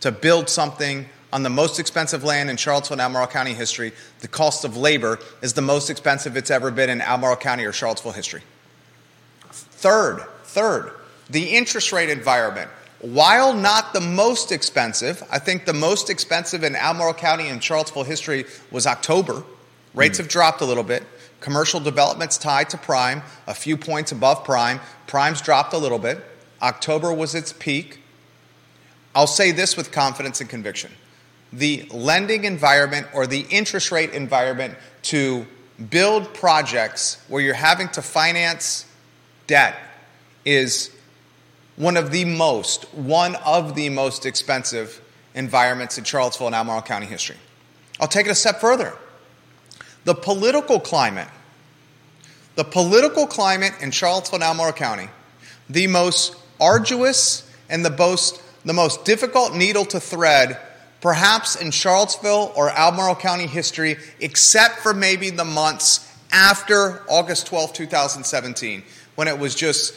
[0.00, 4.28] to build something on the most expensive land in Charlottesville and Albemarle County history, the
[4.28, 8.12] cost of labor is the most expensive it's ever been in Albemarle County or Charlottesville
[8.12, 8.42] history.
[9.50, 10.92] Third, third,
[11.30, 12.70] the interest rate environment.
[13.00, 18.04] While not the most expensive, I think the most expensive in Albemarle County and Charlottesville
[18.04, 19.42] history was October.
[19.94, 20.24] Rates hmm.
[20.24, 21.04] have dropped a little bit.
[21.40, 24.80] Commercial developments tied to prime, a few points above prime.
[25.06, 26.24] Prime's dropped a little bit.
[26.62, 28.00] October was its peak.
[29.14, 30.92] I'll say this with confidence and conviction.
[31.52, 35.46] The lending environment or the interest rate environment to
[35.90, 38.86] build projects where you're having to finance
[39.46, 39.76] debt
[40.44, 40.90] is
[41.76, 45.00] one of the most, one of the most expensive
[45.34, 47.36] environments in Charlottesville and Albemarle County history.
[48.00, 48.94] I'll take it a step further.
[50.04, 51.28] The political climate,
[52.54, 55.08] the political climate in Charlottesville and Albemarle County,
[55.70, 60.58] the most arduous and the most, the most difficult needle to thread,
[61.00, 67.72] perhaps in Charlottesville or Albemarle County history, except for maybe the months after August 12,
[67.72, 68.82] 2017,
[69.14, 69.94] when it was just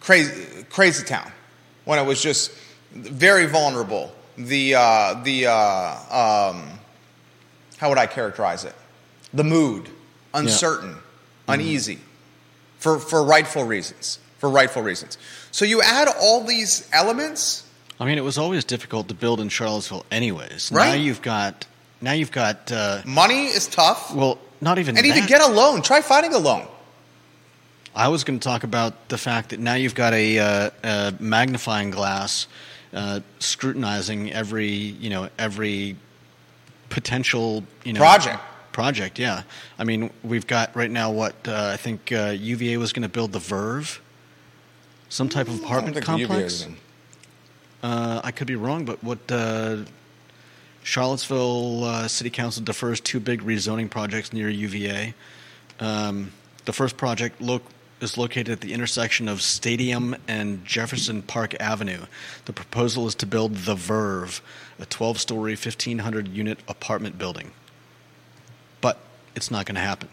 [0.00, 1.30] crazy, crazy town,
[1.84, 2.52] when it was just
[2.92, 4.12] very vulnerable.
[4.38, 6.78] The, uh, the uh, um,
[7.78, 8.74] how would I characterize it?
[9.36, 9.90] The mood,
[10.32, 11.54] uncertain, yeah.
[11.54, 11.98] uneasy,
[12.78, 14.18] for, for rightful reasons.
[14.38, 15.18] For rightful reasons.
[15.50, 17.68] So you add all these elements.
[18.00, 20.70] I mean, it was always difficult to build in Charlottesville, anyways.
[20.72, 20.88] Right.
[20.88, 21.66] Now you've got.
[22.00, 22.70] Now you've got.
[22.70, 24.14] Uh, Money is tough.
[24.14, 24.96] Well, not even.
[24.96, 25.16] And that.
[25.16, 25.80] even get a loan.
[25.82, 26.66] Try finding a loan.
[27.94, 31.14] I was going to talk about the fact that now you've got a, uh, a
[31.18, 32.46] magnifying glass
[32.92, 35.96] uh, scrutinizing every you know every
[36.88, 38.40] potential you know project
[38.76, 39.18] project.
[39.18, 39.44] Yeah,
[39.78, 43.08] I mean we've got right now what uh, I think uh, UVA was going to
[43.08, 44.02] build the Verve,
[45.08, 46.68] some type of apartment complex.
[47.82, 49.78] Uh, I could be wrong, but what uh,
[50.82, 55.14] Charlottesville uh, City Council defers two big rezoning projects near UVA.
[55.80, 56.32] Um,
[56.66, 57.62] the first project look
[58.02, 62.02] is located at the intersection of Stadium and Jefferson Park Avenue.
[62.44, 64.42] The proposal is to build the Verve,
[64.78, 67.52] a 12 story, 1,500 unit apartment building.
[69.36, 70.08] It's not going to happen.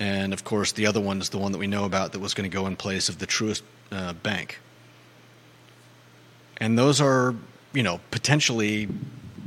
[0.00, 2.32] And of course, the other one is the one that we know about that was
[2.32, 4.60] going to go in place of the Truist uh, Bank.
[6.56, 7.34] And those are,
[7.74, 8.88] you know, potentially,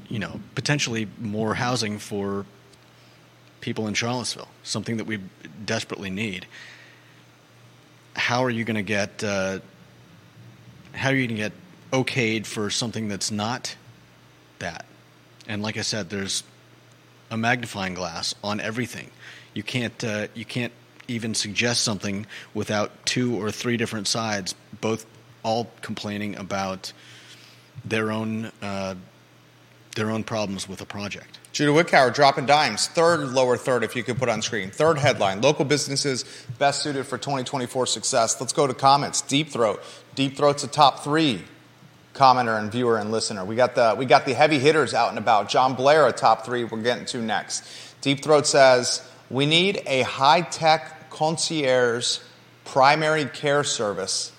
[0.07, 2.45] you know, potentially more housing for
[3.61, 5.19] people in Charlottesville, something that we
[5.65, 6.45] desperately need
[8.15, 9.59] how are you going to get uh,
[10.93, 11.53] how are you going to get
[11.91, 13.75] okayed for something that's not
[14.59, 14.85] that?
[15.47, 16.43] And like I said, there's
[17.31, 19.09] a magnifying glass on everything.
[19.53, 20.73] You can't uh, you can't
[21.07, 25.05] even suggest something without two or three different sides, both
[25.43, 26.93] all complaining about
[27.83, 28.95] their own uh,
[29.95, 31.39] their own problems with a project.
[31.51, 32.87] Judah Wickower dropping dimes.
[32.87, 34.71] Third lower third, if you could put on screen.
[34.71, 36.23] Third headline Local businesses
[36.59, 38.39] best suited for 2024 success.
[38.39, 39.21] Let's go to comments.
[39.21, 39.83] Deep Throat.
[40.15, 41.43] Deep Throat's a top three
[42.13, 43.45] commenter and viewer and listener.
[43.45, 45.49] We got the, we got the heavy hitters out and about.
[45.49, 47.63] John Blair, a top three, we're getting to next.
[48.01, 52.19] Deep Throat says, We need a high tech concierge
[52.65, 54.31] primary care service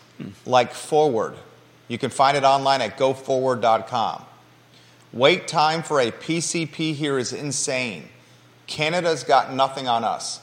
[0.46, 1.34] like Forward.
[1.88, 4.24] You can find it online at goforward.com.
[5.12, 8.08] Wait time for a PCP here is insane.
[8.66, 10.40] Canada's got nothing on us.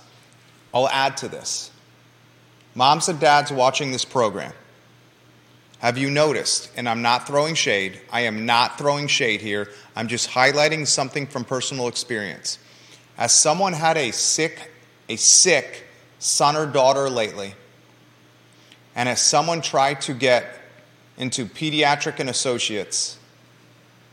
[0.73, 1.71] I'll add to this.
[2.75, 4.53] Moms and dads watching this program,
[5.79, 10.07] have you noticed, and I'm not throwing shade, I am not throwing shade here, I'm
[10.07, 12.59] just highlighting something from personal experience.
[13.17, 14.71] As someone had a sick,
[15.07, 15.85] a sick
[16.19, 17.55] son or daughter lately,
[18.95, 20.59] and as someone tried to get
[21.17, 23.17] into pediatric and associates,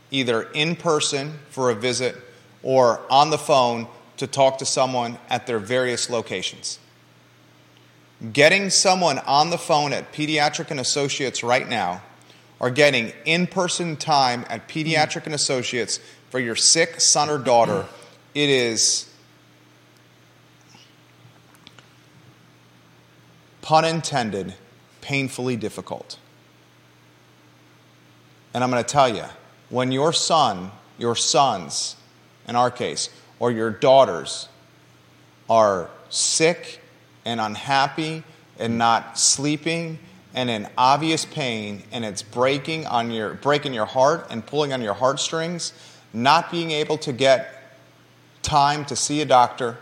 [0.09, 2.15] either in person for a visit
[2.63, 6.79] or on the phone to talk to someone at their various locations.
[8.33, 12.01] Getting someone on the phone at Pediatric and Associates right now
[12.59, 15.99] or getting in person time at Pediatric and Associates
[16.29, 17.85] for your sick son or daughter,
[18.33, 19.07] it is,
[23.61, 24.55] pun intended,
[25.01, 26.17] painfully difficult.
[28.53, 29.25] And I'm going to tell you,
[29.69, 31.95] when your son, your sons,
[32.47, 34.49] in our case, or your daughters
[35.47, 36.81] are sick
[37.27, 38.23] and unhappy
[38.57, 39.99] and not sleeping
[40.33, 44.81] and in obvious pain and it's breaking on your breaking your heart and pulling on
[44.81, 45.73] your heartstrings,
[46.13, 47.75] not being able to get
[48.43, 49.77] time to see a doctor,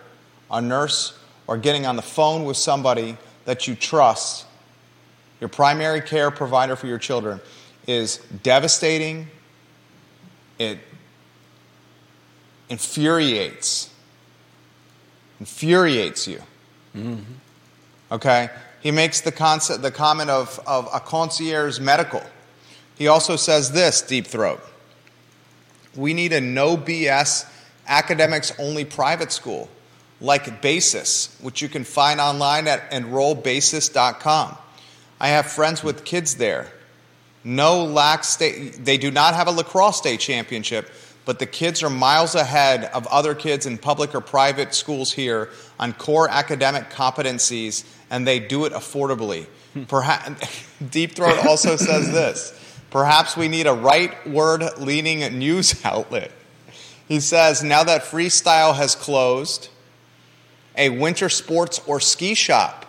[0.49, 4.47] a nurse, or getting on the phone with somebody that you trust,
[5.39, 7.39] your primary care provider for your children,
[7.85, 9.27] is devastating.
[10.57, 10.79] It
[12.69, 13.91] infuriates.
[15.39, 16.41] Infuriates you.
[16.95, 17.33] Mm-hmm.
[18.11, 18.49] Okay?
[18.81, 22.23] He makes the, concept, the comment of, of a concierge medical.
[22.97, 24.61] He also says this, Deep Throat.
[25.95, 27.49] We need a no BS
[27.87, 29.69] academics only private school
[30.21, 34.57] like Basis, which you can find online at enrollbasis.com.
[35.19, 36.71] I have friends with kids there.
[37.43, 40.89] No lax state, they do not have a lacrosse state championship,
[41.25, 45.49] but the kids are miles ahead of other kids in public or private schools here
[45.79, 49.45] on core academic competencies, and they do it affordably.
[49.73, 49.83] Hmm.
[49.83, 52.61] Perhaps, Deep Throat also says this
[52.91, 56.31] perhaps we need a right word leaning news outlet.
[57.07, 59.69] He says, now that freestyle has closed,
[60.77, 62.85] a winter sports or ski shop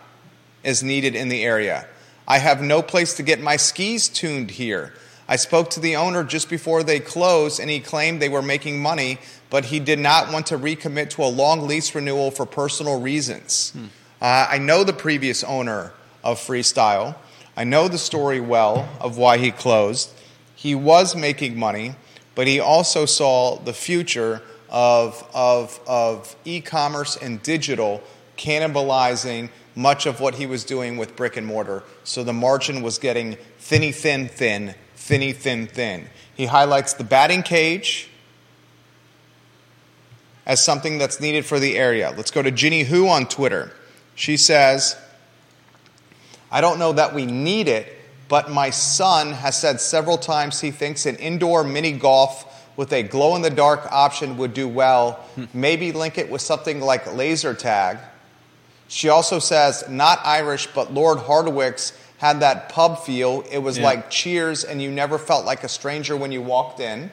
[0.62, 1.86] is needed in the area.
[2.26, 4.94] I have no place to get my skis tuned here.
[5.28, 8.80] I spoke to the owner just before they closed, and he claimed they were making
[8.80, 9.18] money,
[9.50, 13.70] but he did not want to recommit to a long lease renewal for personal reasons.
[13.72, 13.86] Hmm.
[14.20, 17.16] Uh, I know the previous owner of Freestyle.
[17.56, 20.12] I know the story well of why he closed.
[20.54, 21.96] He was making money,
[22.34, 28.02] but he also saw the future of, of, of e commerce and digital
[28.36, 31.82] cannibalizing much of what he was doing with brick and mortar.
[32.04, 34.74] So the margin was getting thinny, thin, thin,
[35.06, 36.06] thinny, thin, thin.
[36.34, 38.10] He highlights the batting cage
[40.44, 42.12] as something that's needed for the area.
[42.16, 43.72] Let's go to Ginny Who on Twitter.
[44.16, 44.96] She says,
[46.50, 47.92] I don't know that we need it,
[48.28, 53.04] but my son has said several times he thinks an indoor mini golf with a
[53.04, 55.12] glow in the dark option would do well.
[55.36, 55.44] Hmm.
[55.54, 57.98] Maybe link it with something like laser tag.
[58.88, 63.44] She also says, not Irish, but Lord Hardwicke's had that pub feel.
[63.50, 63.84] It was yeah.
[63.84, 67.10] like cheers, and you never felt like a stranger when you walked in.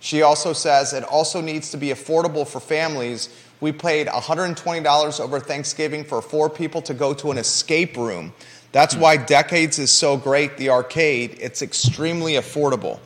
[0.00, 3.30] She also says it also needs to be affordable for families.
[3.60, 8.34] We paid $120 over Thanksgiving for four people to go to an escape room.
[8.72, 9.00] That's hmm.
[9.00, 11.38] why Decades is so great, the arcade.
[11.40, 12.98] It's extremely affordable.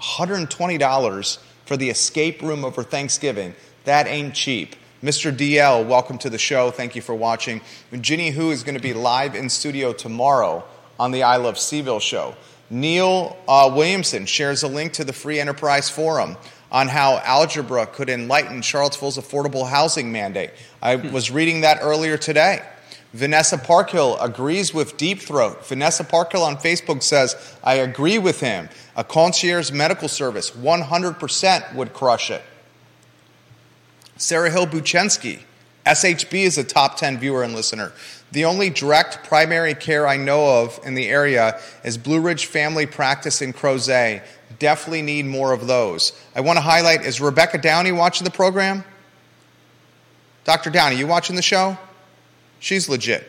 [0.00, 3.54] $120 for the escape room over Thanksgiving.
[3.84, 4.76] That ain't cheap.
[5.02, 5.30] Mr.
[5.30, 6.72] DL, welcome to the show.
[6.72, 7.60] Thank you for watching.
[8.00, 10.64] Ginny Hu is going to be live in studio tomorrow
[10.98, 12.34] on the I Love CVille show.
[12.68, 16.36] Neil uh, Williamson shares a link to the Free Enterprise Forum
[16.72, 20.50] on how algebra could enlighten Charlottesville's affordable housing mandate.
[20.82, 21.12] I hmm.
[21.12, 22.60] was reading that earlier today.
[23.12, 25.64] Vanessa Parkhill agrees with Deep Throat.
[25.64, 28.68] Vanessa Parkhill on Facebook says, I agree with him.
[28.96, 32.42] A concierge medical service, 100% would crush it.
[34.18, 35.40] Sarah Hill Buchensky.
[35.86, 37.92] SHB is a top 10 viewer and listener.
[38.32, 42.84] The only direct primary care I know of in the area is Blue Ridge Family
[42.84, 44.22] Practice in Crozet.
[44.58, 46.12] Definitely need more of those.
[46.34, 48.84] I want to highlight is Rebecca Downey watching the program?
[50.44, 50.70] Dr.
[50.70, 51.78] Downey, you watching the show?
[52.58, 53.26] She's legit.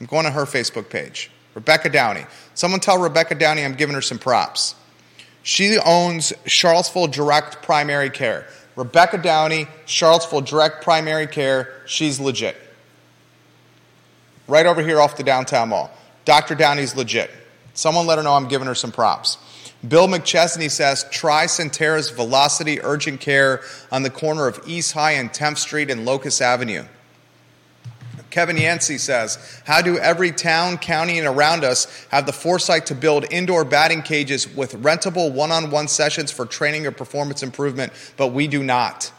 [0.00, 1.30] I'm going to her Facebook page.
[1.54, 2.24] Rebecca Downey.
[2.54, 4.74] Someone tell Rebecca Downey I'm giving her some props.
[5.42, 8.46] She owns Charlottesville Direct Primary Care.
[8.76, 12.56] Rebecca Downey, Charlottesville Direct Primary Care, she's legit.
[14.48, 15.90] Right over here off the downtown mall.
[16.24, 16.54] Dr.
[16.54, 17.30] Downey's legit.
[17.74, 19.38] Someone let her know I'm giving her some props.
[19.86, 25.30] Bill McChesney says try Sentara's Velocity Urgent Care on the corner of East High and
[25.30, 26.84] 10th Street and Locust Avenue.
[28.32, 32.94] Kevin Yancey says, How do every town, county, and around us have the foresight to
[32.94, 37.92] build indoor batting cages with rentable one on one sessions for training or performance improvement,
[38.16, 39.12] but we do not?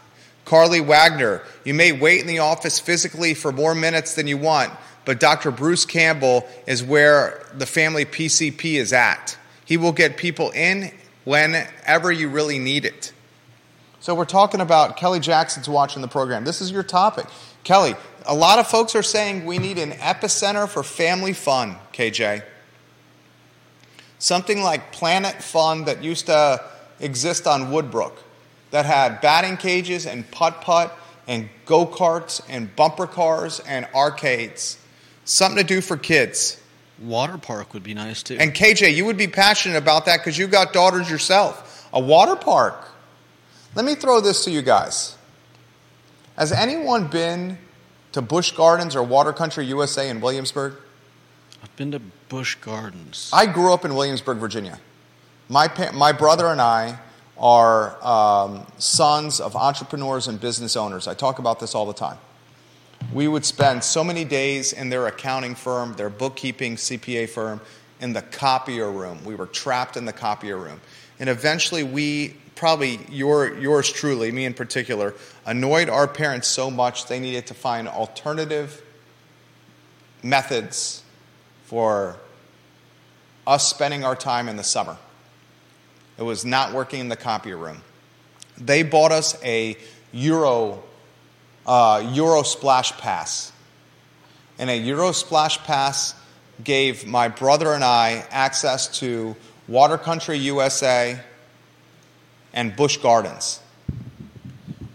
[0.45, 4.74] Carly Wagner, you may wait in the office physically for more minutes than you want,
[5.05, 5.51] but Dr.
[5.51, 9.38] Bruce Campbell is where the family PCP is at.
[9.64, 10.91] He will get people in
[11.24, 13.14] whenever you really need it.
[13.99, 16.43] So, we're talking about Kelly Jackson's watching the program.
[16.43, 17.26] This is your topic.
[17.64, 17.95] Kelly,
[18.26, 22.43] a lot of folks are saying we need an epicenter for family fun, KJ.
[24.19, 26.63] Something like Planet Fun that used to
[26.99, 28.13] exist on Woodbrook
[28.71, 30.97] that had batting cages and putt putt
[31.28, 34.78] and go karts and bumper cars and arcades.
[35.26, 36.59] Something to do for kids.
[36.99, 38.38] Water park would be nice too.
[38.39, 41.89] And KJ, you would be passionate about that because you've got daughters yourself.
[41.93, 42.89] A water park.
[43.76, 45.17] Let me throw this to you guys.
[46.38, 47.57] Has anyone been
[48.14, 50.74] to Busch Gardens or Water Country USA in Williamsburg?
[51.61, 53.30] I've been to Busch Gardens.
[53.34, 54.80] I grew up in Williamsburg, Virginia.
[55.49, 56.99] My, pa- my brother and I
[57.38, 61.07] are um, sons of entrepreneurs and business owners.
[61.07, 62.18] I talk about this all the time.
[63.11, 67.59] We would spend so many days in their accounting firm, their bookkeeping CPA firm,
[67.99, 69.24] in the copier room.
[69.26, 70.80] We were trapped in the copier room.
[71.20, 75.14] And eventually, we, probably your, yours truly, me in particular,
[75.45, 78.82] annoyed our parents so much they needed to find alternative
[80.22, 81.04] methods
[81.66, 82.18] for
[83.45, 84.97] us spending our time in the summer.
[86.18, 87.82] It was not working in the copy room.
[88.58, 89.78] They bought us a
[90.12, 90.84] Euro,
[91.66, 93.51] uh, Euro Splash Pass.
[94.60, 96.14] And a Euro Splash Pass
[96.64, 99.36] gave my brother and I access to
[99.68, 101.20] Water Country USA
[102.54, 103.60] and Busch Gardens.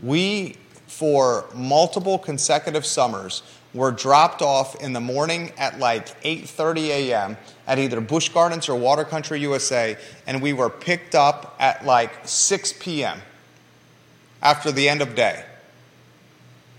[0.03, 0.57] We,
[0.87, 3.43] for multiple consecutive summers,
[3.75, 7.37] were dropped off in the morning at like 8:30 a.m.
[7.67, 9.97] at either Busch Gardens or Water Country USA,
[10.27, 13.21] and we were picked up at like 6 p.m.
[14.43, 15.45] after the end of day.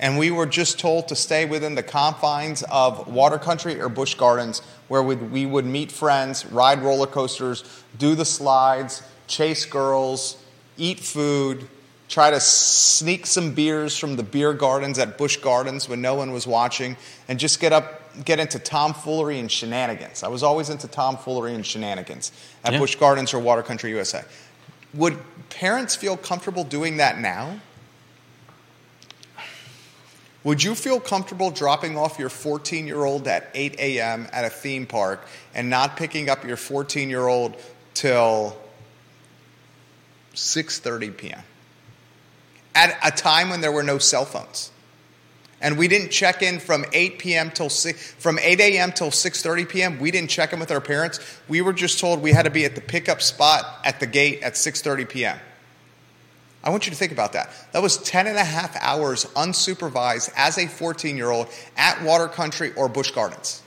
[0.01, 4.15] And we were just told to stay within the confines of Water Country or Busch
[4.15, 7.63] Gardens, where we would meet friends, ride roller coasters,
[7.97, 10.41] do the slides, chase girls,
[10.79, 11.67] eat food,
[12.07, 16.31] try to sneak some beers from the beer gardens at Busch Gardens when no one
[16.31, 20.23] was watching, and just get up, get into tomfoolery and shenanigans.
[20.23, 22.31] I was always into tomfoolery and shenanigans
[22.63, 22.79] at Yeah.
[22.79, 24.23] Busch Gardens or Water Country USA.
[24.95, 25.19] Would
[25.49, 27.59] parents feel comfortable doing that now?
[30.43, 34.27] Would you feel comfortable dropping off your 14 year old at 8 a.m.
[34.31, 37.55] at a theme park and not picking up your 14 year old
[37.93, 38.57] till
[40.35, 41.41] 6:30 p.m.
[42.75, 44.71] at a time when there were no cell phones?
[45.61, 47.51] And we didn't check in from 8 p.m.
[47.51, 48.91] till 6, from 8 a.m.
[48.93, 49.99] till 6:30 p.m.
[49.99, 51.19] We didn't check in with our parents.
[51.47, 54.41] We were just told we had to be at the pickup spot at the gate
[54.41, 55.39] at 6:30 p.m.
[56.63, 57.49] I want you to think about that.
[57.71, 62.27] That was 10 and a half hours unsupervised as a 14 year old at Water
[62.27, 63.61] Country or Busch Gardens.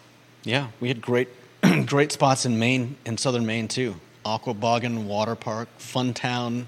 [0.44, 1.28] Yeah, we had great,
[1.86, 3.96] great spots in Maine, in southern Maine too.
[4.24, 6.66] Aquaboggan Water Park, Funtown,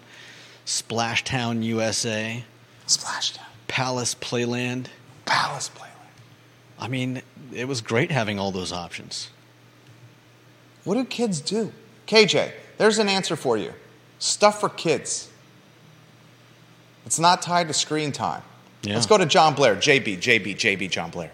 [0.66, 2.44] Splashtown, USA,
[2.86, 4.86] Splashdown, Palace Playland.
[5.24, 5.90] Palace Playland.
[6.78, 9.30] I mean, it was great having all those options.
[10.84, 11.72] What do kids do?
[12.06, 13.72] KJ, there's an answer for you
[14.18, 15.30] stuff for kids.
[17.06, 18.42] It's not tied to screen time.
[18.82, 18.94] Yeah.
[18.94, 19.76] Let's go to John Blair.
[19.76, 21.30] JB, JB, JB, John Blair.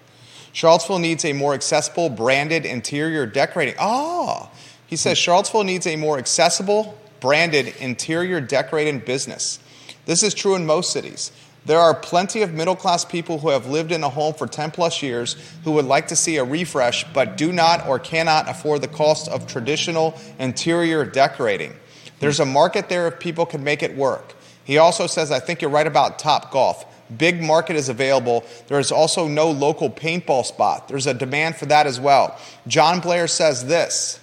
[0.53, 3.75] Charlottesville needs a more accessible, branded interior decorating.
[3.79, 4.50] Oh,
[4.91, 9.61] he says Charlottesville needs a more accessible, branded interior decorating business.
[10.05, 11.31] This is true in most cities.
[11.65, 14.73] There are plenty of middle class people who have lived in a home for 10
[14.73, 18.81] plus years who would like to see a refresh but do not or cannot afford
[18.81, 21.73] the cost of traditional interior decorating.
[22.19, 24.35] There's a market there if people can make it work.
[24.65, 26.85] He also says, I think you're right about Top Golf.
[27.17, 28.45] Big market is available.
[28.67, 30.89] There is also no local paintball spot.
[30.89, 32.37] There's a demand for that as well.
[32.67, 34.20] John Blair says this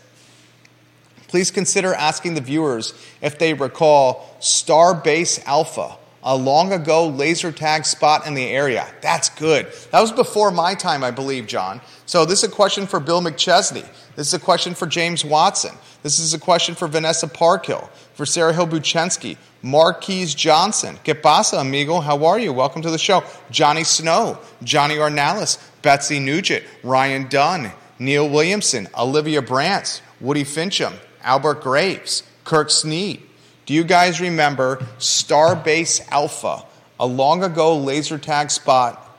[1.28, 7.86] Please consider asking the viewers if they recall Starbase Alpha, a long ago laser tag
[7.86, 8.88] spot in the area.
[9.02, 9.68] That's good.
[9.92, 11.82] That was before my time, I believe, John.
[12.06, 13.86] So this is a question for Bill McChesney.
[14.16, 15.76] This is a question for James Watson.
[16.04, 20.98] This is a question for Vanessa Parkhill, for Sarah Hill Buchensky, Marquise Johnson.
[21.04, 22.00] Que pasa, amigo?
[22.00, 22.54] How are you?
[22.54, 23.24] Welcome to the show.
[23.52, 31.62] Johnny Snow, Johnny Ornalis, Betsy Nugent, Ryan Dunn, Neil Williamson, Olivia Brantz, Woody Fincham, Albert
[31.62, 33.22] Graves, Kirk Sneed.
[33.66, 36.64] Do you guys remember Starbase Alpha,
[37.00, 39.18] a long ago laser tag spot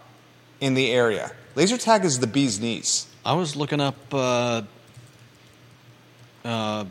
[0.61, 1.33] in the area?
[1.55, 3.07] Laser tag is the bee's knees.
[3.25, 4.63] I was looking up uh,
[6.45, 6.85] uh,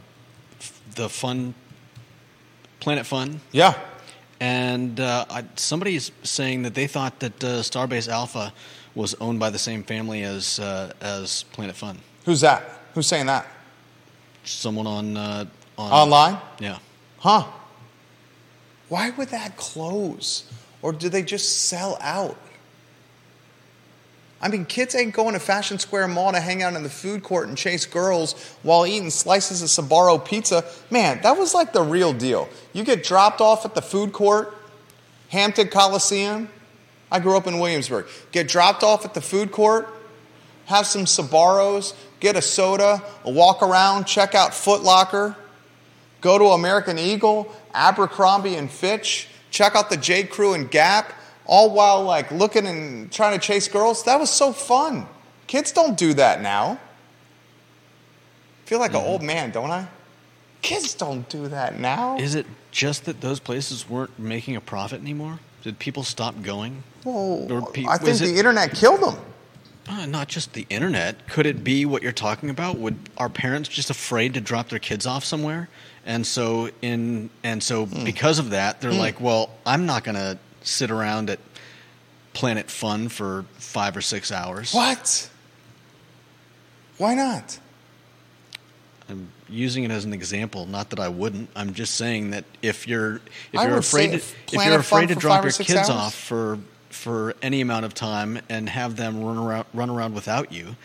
[0.95, 1.53] the Fun
[2.79, 3.73] Planet Fun, Yeah.
[4.39, 8.53] and uh, I, somebody's saying that they thought that uh, Starbase Alpha
[8.93, 11.97] was owned by the same family as uh, as Planet Fun.
[12.25, 12.63] Who's that?
[12.93, 13.47] Who's saying that?
[14.47, 15.45] Someone on uh,
[15.77, 16.41] on Online?
[16.59, 16.79] Yeah,
[17.19, 17.45] Huh.
[18.89, 20.49] Why would that close?
[20.81, 22.37] Or do they just sell out?
[24.39, 27.23] I mean, kids ain't going to Fashion Square Mall to hang out in the food
[27.23, 30.63] court and chase girls while eating slices of Sbarro pizza.
[30.91, 32.47] Man, that was like the real deal.
[32.71, 34.55] You get dropped off at the food court,
[35.29, 36.49] Hampton Coliseum.
[37.11, 38.05] I grew up in Williamsburg.
[38.31, 39.89] Get dropped off at the food court,
[40.65, 45.35] have some Sbarros, get a soda, a walk around, check out Foot Locker,
[46.21, 50.23] go to American Eagle, Abercrombie and Fitch, check out the J.
[50.23, 51.13] Crew and Gap,
[51.45, 54.03] all while like looking and trying to chase girls.
[54.03, 55.07] That was so fun.
[55.47, 56.79] Kids don't do that now.
[58.63, 59.07] I feel like an mm-hmm.
[59.07, 59.87] old man, don't I?
[60.61, 62.17] Kids don't do that now.
[62.17, 65.39] Is it just that those places weren't making a profit anymore?
[65.61, 66.83] Did people stop going?
[67.05, 69.17] well, pe- I think the it- internet killed them.
[69.89, 71.27] Uh, not just the internet.
[71.29, 72.77] Could it be what you're talking about?
[72.77, 75.69] Would are parents just afraid to drop their kids off somewhere,
[76.05, 78.03] and so in and so Hmm.
[78.03, 81.39] because of that, they're like, well, I'm not going to sit around at
[82.33, 84.73] Planet Fun for five or six hours.
[84.73, 85.29] What?
[86.97, 87.57] Why not?
[89.09, 90.65] I'm using it as an example.
[90.65, 91.49] Not that I wouldn't.
[91.55, 93.21] I'm just saying that if you're
[93.53, 96.13] if I you're afraid to, if if you're afraid to drop your kids hours- off
[96.15, 96.59] for
[96.97, 100.75] for any amount of time and have them run around run around without you,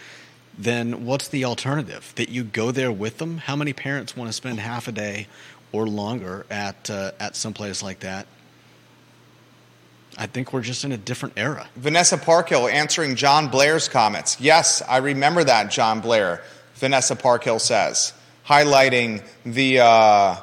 [0.56, 2.12] then what's the alternative?
[2.16, 3.38] That you go there with them?
[3.38, 5.26] How many parents want to spend half a day
[5.72, 8.26] or longer at uh, at someplace like that?
[10.16, 11.68] I think we're just in a different era.
[11.76, 14.38] Vanessa Parkhill answering John Blair's comments.
[14.40, 16.42] Yes, I remember that, John Blair,
[16.74, 18.12] Vanessa Parkhill says,
[18.46, 20.36] highlighting the uh,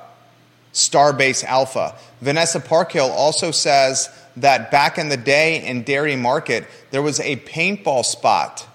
[0.74, 1.95] Starbase Alpha.
[2.22, 4.09] Vanessa Parkhill also says
[4.42, 8.68] that back in the day in Dairy Market, there was a paintball spot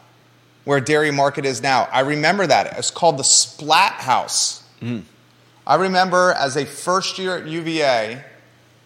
[0.65, 1.89] where Dairy Market is now.
[1.93, 2.79] I remember that.
[2.79, 4.63] It's called the Splat House.
[4.81, 5.01] Mm-hmm.
[5.67, 8.23] I remember as a first year at UVA,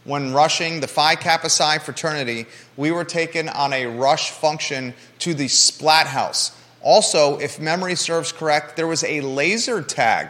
[0.05, 5.35] when rushing the Phi Kappa Psi fraternity, we were taken on a rush function to
[5.35, 6.57] the Splat House.
[6.81, 10.29] Also, if memory serves correct, there was a laser tag,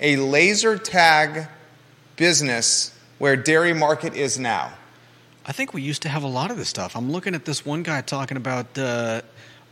[0.00, 1.48] a laser tag
[2.16, 4.72] business where Dairy Market is now.
[5.48, 6.94] I think we used to have a lot of this stuff.
[6.94, 9.22] I'm looking at this one guy talking about uh,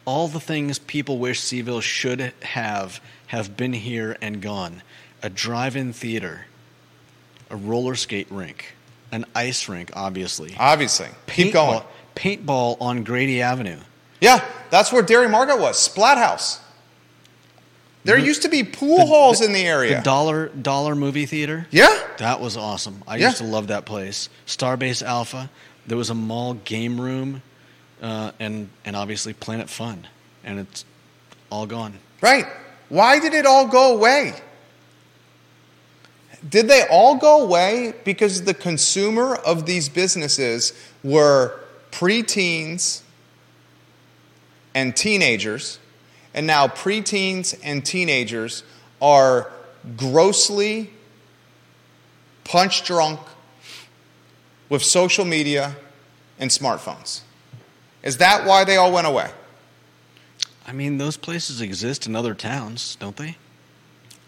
[0.06, 4.82] all the things people wish CVille should have have been here and gone.
[5.22, 6.46] A drive-in theater,
[7.50, 8.74] a roller skate rink,
[9.12, 10.54] an ice rink, obviously.
[10.58, 11.08] Obviously.
[11.26, 11.82] Keep going.
[12.14, 13.80] Paintball, paintball on Grady Avenue.
[14.22, 16.58] Yeah, that's where Dairy Market was, Splat House.
[18.06, 19.96] There used to be pool The- halls the- in the area.
[19.96, 21.66] The dollar dollar movie theater.
[21.70, 21.98] yeah.
[22.18, 23.02] That was awesome.
[23.06, 23.26] I Yeah.
[23.26, 24.28] used to love that place.
[24.46, 25.50] Starbase Alpha.
[25.86, 27.42] There was a mall game room,
[28.02, 30.06] uh, and and obviously Planet Fun,
[30.44, 30.84] and it's
[31.50, 31.98] all gone.
[32.20, 32.46] Right.
[32.88, 34.34] Why did it all go away?
[36.48, 41.58] Did they all go away because the consumer of these businesses were
[41.90, 43.00] preteens
[44.74, 45.78] and teenagers,
[46.36, 48.62] and now preteens and teenagers
[49.02, 49.50] are
[49.96, 50.90] grossly
[52.44, 53.18] punch drunk
[54.68, 55.74] with social media
[56.38, 57.22] and smartphones?
[58.02, 59.30] Is that why they all went away?
[60.66, 63.36] I mean, those places exist in other towns, don't they?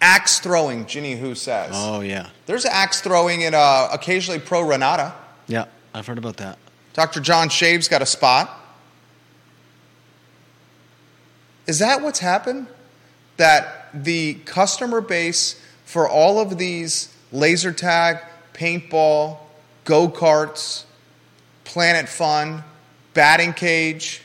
[0.00, 1.72] Axe throwing, Ginny Who says.
[1.74, 5.12] Oh yeah, There's axe throwing at uh, occasionally Pro Re Nata.
[5.46, 5.66] yeah.
[5.94, 6.58] I've heard about that.
[6.92, 7.18] Dr.
[7.20, 8.57] John Shave's got a spot.
[11.68, 12.66] Is that what's happened?
[13.36, 18.18] That the customer base for all of these laser tag,
[18.54, 19.36] paintball,
[19.84, 20.84] go karts,
[21.64, 22.64] Planet Fun,
[23.14, 24.22] batting cage,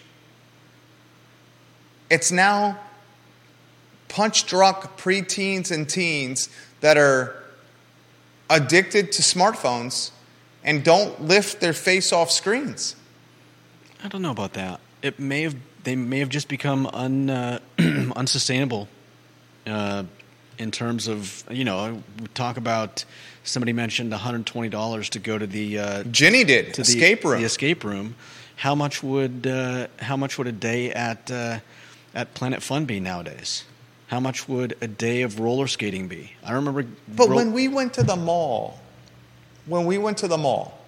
[2.09, 2.79] it's now
[4.07, 6.47] punch drunk preteens and teens
[6.79, 7.35] that are
[8.49, 10.11] addicted to smartphones
[10.63, 12.95] and don't lift their face off screens.
[14.03, 14.79] I don't know about that.
[15.01, 17.59] It may have they may have just become un, uh,
[18.15, 18.87] unsustainable
[19.67, 20.03] uh,
[20.57, 23.05] in terms of you know we talk about
[23.43, 27.21] somebody mentioned one hundred twenty dollars to go to the uh, Ginny did to escape
[27.21, 27.39] the, room.
[27.39, 28.15] The escape room.
[28.55, 31.59] How much would uh, how much would a day at uh,
[32.13, 33.63] at Planet Fun be nowadays?
[34.07, 36.33] How much would a day of roller skating be?
[36.43, 36.85] I remember.
[37.07, 38.79] But when we went to the mall,
[39.65, 40.82] when we went to the mall,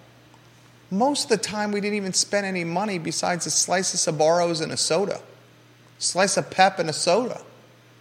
[0.97, 4.61] most of the time we didn't even spend any money besides a slice of Sbarros
[4.61, 5.21] and a soda,
[5.99, 7.41] slice of pep and a soda.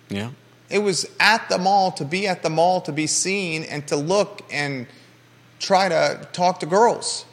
[0.08, 0.30] yeah,
[0.70, 3.96] It was at the mall to be at the mall to be seen and to
[3.96, 4.86] look and
[5.58, 7.24] try to talk to girls.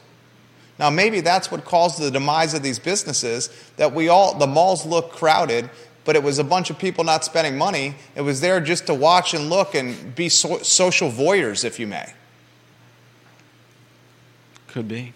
[0.78, 4.84] Now maybe that's what caused the demise of these businesses that we all the malls
[4.86, 5.70] look crowded,
[6.04, 7.94] but it was a bunch of people not spending money.
[8.16, 11.86] It was there just to watch and look and be so, social voyeurs, if you
[11.86, 12.12] may.
[14.66, 15.12] could be.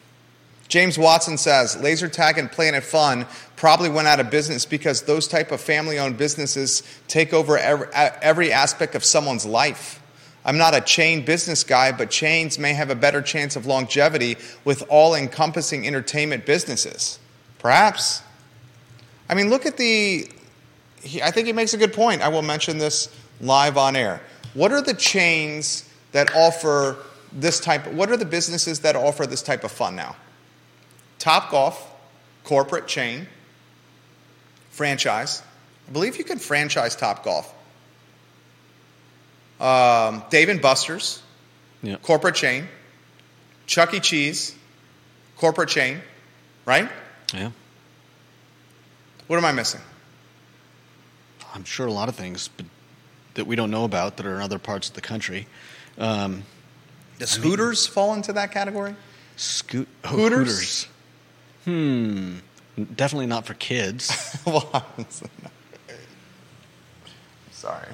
[0.77, 3.25] James Watson says laser tag and Planet Fun
[3.57, 8.95] probably went out of business because those type of family-owned businesses take over every, aspect
[8.95, 10.03] of someone's life.
[10.45, 14.37] I'm not a chain business guy, but chains may have a better chance of longevity
[14.67, 17.21] with all-encompassing entertainment businesses.
[17.59, 18.21] Perhaps.
[19.31, 20.29] I mean, look at the.
[21.01, 22.21] He, I think he makes a good point.
[22.21, 23.09] I will mention this
[23.41, 24.21] live on air.
[24.53, 26.99] What are the chains that offer
[27.33, 27.91] this type?
[27.95, 30.17] What are the businesses that offer this type of fun now?
[31.19, 31.93] Top Golf,
[32.45, 33.27] corporate chain,
[34.71, 35.43] franchise.
[35.89, 37.53] I believe you can franchise Top Golf.
[39.61, 41.23] Um, Dave and Buster's,
[41.83, 41.97] Yeah.
[41.97, 42.69] corporate chain.
[43.67, 44.01] Chuck E.
[44.01, 44.55] Cheese,
[45.37, 46.01] corporate chain,
[46.65, 46.91] right?
[47.35, 47.51] Yeah.
[49.27, 49.81] What am I missing?
[51.55, 52.67] I'm sure a lot of things but
[53.35, 55.47] that we don't know about that are in other parts of the country.
[55.99, 56.45] Um,
[57.19, 58.95] Does Hooters fall into that category?
[59.37, 60.87] Scoot oh, Hooters?
[61.67, 62.37] Hmm.
[62.95, 64.39] Definitely not for kids.
[64.47, 65.29] well, honestly.
[67.51, 67.89] Sorry.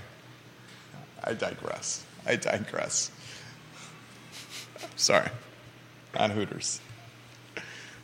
[1.24, 2.04] I digress.
[2.26, 3.10] I digress.
[4.96, 5.28] Sorry.
[6.16, 6.80] On Hooters.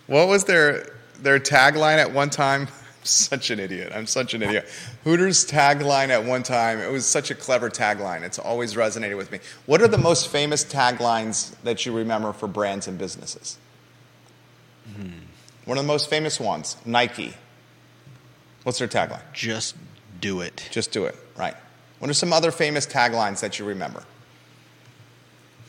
[0.06, 2.62] What was their their tagline at one time?
[2.98, 3.92] I'm such an idiot.
[3.94, 4.68] I'm such an idiot.
[5.04, 6.78] Hooters tagline at one time.
[6.78, 8.22] It was such a clever tagline.
[8.22, 9.40] It's always resonated with me.
[9.66, 13.58] What are the most famous taglines that you remember for brands and businesses?
[15.68, 17.34] One of the most famous ones, Nike.
[18.62, 19.20] What's their tagline?
[19.34, 19.76] Just
[20.18, 20.66] do it.
[20.70, 21.14] Just do it.
[21.36, 21.54] Right.
[21.98, 24.02] What are some other famous taglines that you remember?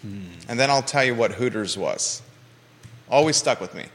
[0.02, 2.22] And then I'll tell you what Hooters was.
[3.12, 3.88] Always stuck with me.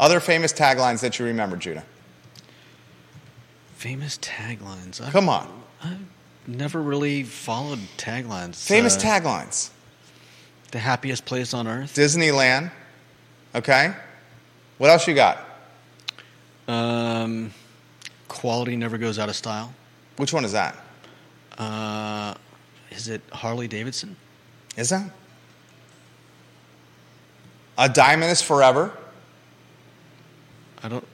[0.00, 1.84] Other famous taglines that you remember, Judah.
[3.76, 5.02] Famous taglines.
[5.02, 5.52] I've, Come on.
[5.84, 5.98] I've
[6.46, 8.56] never really followed taglines.
[8.66, 9.68] Famous Uh, taglines.
[10.70, 11.94] The happiest place on earth.
[11.94, 12.70] Disneyland.
[13.54, 13.92] Okay.
[14.82, 15.38] What else you got?
[16.66, 17.52] Um,
[18.26, 19.72] quality never goes out of style.
[20.16, 20.76] Which one is that?
[21.56, 22.34] Uh,
[22.90, 24.16] is it Harley Davidson?
[24.76, 25.08] Is that?
[27.78, 28.92] A diamond is forever.
[30.82, 31.06] I don't.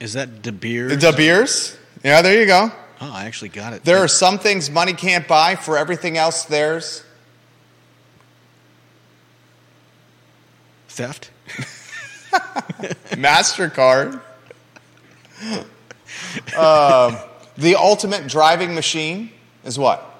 [0.00, 0.94] Is that De Beers?
[0.98, 1.78] De Beers.
[2.04, 2.70] Yeah, there you go.
[3.00, 3.84] oh, I actually got it.
[3.84, 5.56] There are some things money can't buy.
[5.56, 7.02] For everything else, there's
[10.88, 11.30] theft.
[13.14, 14.20] MasterCard.
[16.56, 17.16] um,
[17.56, 19.30] the ultimate driving machine
[19.64, 20.10] is what?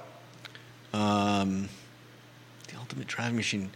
[0.92, 1.68] Um,
[2.68, 3.70] the ultimate driving machine.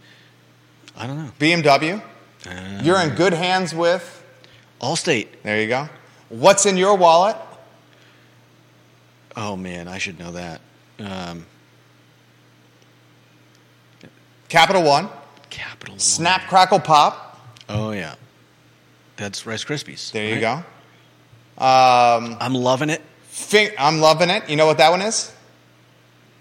[0.95, 1.31] I don't know.
[1.39, 2.01] BMW.
[2.45, 4.23] Uh, You're in good hands with.
[4.81, 5.27] Allstate.
[5.43, 5.89] There you go.
[6.29, 7.35] What's in your wallet?
[9.35, 10.61] Oh man, I should know that.
[10.99, 11.45] Um,
[14.47, 15.09] Capital One.
[15.49, 15.93] Capital.
[15.93, 15.99] One.
[15.99, 17.55] Snap, crackle, pop.
[17.67, 18.15] Oh yeah,
[19.19, 20.11] that's Rice Krispies.
[20.11, 20.63] There you right?
[21.57, 21.63] go.
[21.63, 23.01] Um, I'm loving it.
[23.77, 24.49] I'm loving it.
[24.49, 25.31] You know what that one is?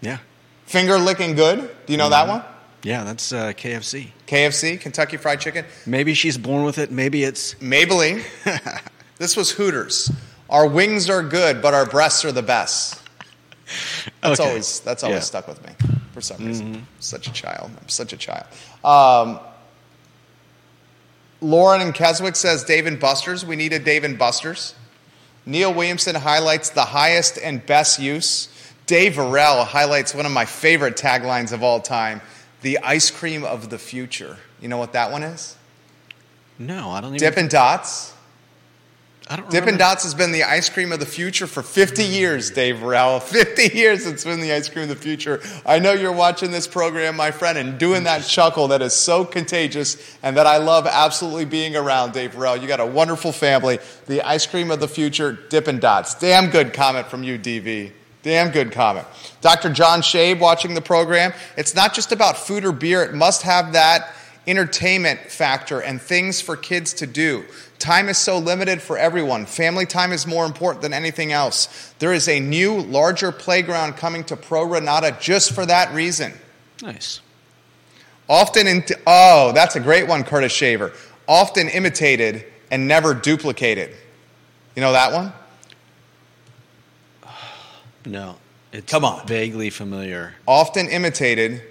[0.01, 0.19] Yeah,
[0.67, 1.61] Finger licking good.
[1.87, 2.43] Do you know that one?
[2.85, 4.09] yeah, that's uh, KFC.
[4.27, 5.65] KFC, Kentucky Fried Chicken.
[5.87, 6.91] Maybe she's born with it.
[6.93, 8.23] Maybe it's Maybelline.
[9.19, 10.11] this was Hooters.
[10.49, 13.03] Our wings are good, but our breasts are the best.
[14.23, 14.49] That's Okay.
[14.49, 15.21] always that's always Yeah.
[15.25, 15.73] stuck with me
[16.15, 16.87] for some reason.
[17.01, 17.71] Such a child.
[17.81, 18.47] I'm such a child.
[18.85, 19.41] Um,
[21.41, 23.45] Lauren and Keswick says Dave and Buster's.
[23.45, 24.75] We need a Dave and Buster's.
[25.47, 28.49] Neil Williamson highlights the highest and best use.
[28.87, 32.21] Dave Varell highlights one of my favorite taglines of all time:
[32.63, 35.57] "The ice cream of the future." You know what that one is?
[36.59, 36.91] no.
[36.91, 37.19] I don't even.
[37.19, 38.13] Dippin' Dots.
[39.31, 39.51] I don't.
[39.51, 39.79] Dippin' remember.
[39.79, 43.23] Dots has been the ice cream of the future for 50 years, Dave Varell.
[43.23, 45.43] 50 years it's been the ice cream of the future.
[45.67, 49.27] I know you're watching this program, my friend, and doing that chuckle that is so
[49.27, 52.61] contagious and that I love absolutely being around, Dave Varell.
[52.61, 53.79] You got a wonderful family.
[54.07, 56.15] The ice cream of the future, Dippin' Dots.
[56.15, 57.93] Damn good comment from you, DV.
[58.23, 59.07] Damn good comment.
[59.43, 59.71] Dr.
[59.73, 61.33] John Shabe watching the program.
[61.57, 64.15] It's not just about food or beer, it must have that
[64.47, 67.45] entertainment factor and things for kids to do.
[67.79, 69.47] Time is so limited for everyone.
[69.47, 71.95] Family time is more important than anything else.
[72.01, 76.33] There is a new, larger playground coming to Pro Re Nata just for that reason.
[76.83, 77.21] Nice.
[78.29, 80.93] Often, in, oh, that's a great one, Curtis Shaver.
[81.27, 83.95] Often imitated and never duplicated.
[84.75, 85.33] You know that one?
[88.07, 88.37] No.
[88.73, 89.27] It's Come on.
[89.27, 90.35] Vaguely familiar.
[90.47, 91.63] Often imitated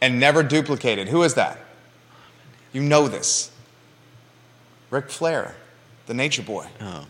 [0.00, 1.08] and never duplicated.
[1.08, 1.58] Who is that?
[2.72, 3.50] You know this.
[4.90, 5.54] Ric Flair,
[6.06, 6.66] the nature boy.
[6.80, 7.06] Oh.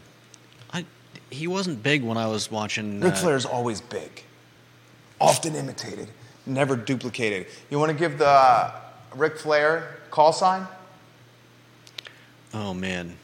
[0.72, 0.85] I.
[1.31, 3.01] He wasn't big when I was watching.
[3.01, 4.24] Ric uh, is always big,
[5.20, 6.09] often imitated,
[6.47, 7.47] never duplicated.
[7.70, 8.72] You want to give the uh,
[9.14, 10.66] Ric Flair call sign?
[12.55, 13.16] Oh man.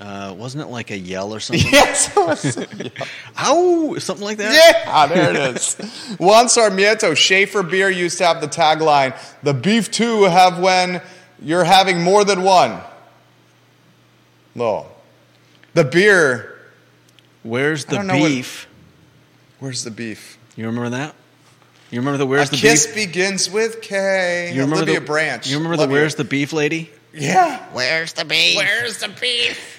[0.00, 1.64] Uh, wasn't it like a yell or something?
[1.70, 2.10] Yes.
[3.38, 3.94] Ow!
[3.98, 4.52] Something like that.
[4.84, 5.74] yeah, there it is.
[6.18, 11.00] Juan Sarmiento, Schaefer Beer used to have the tagline, the beef two have when
[11.40, 12.80] you're having more than one.
[14.54, 14.86] No.
[15.74, 16.48] The beer,
[17.42, 18.68] Where's the don't what- beef?
[19.58, 20.38] where's the beef?
[20.56, 21.14] You remember that?
[21.90, 22.94] You remember the where's a the kiss beef?
[23.08, 24.50] begins with K.
[24.54, 25.46] You remember Olivia the Branch.
[25.46, 26.00] You remember the Olivia.
[26.00, 26.90] where's the beef lady?
[27.14, 27.58] Yeah.
[27.72, 28.56] Where's the beef?
[28.56, 29.78] Where's the beef?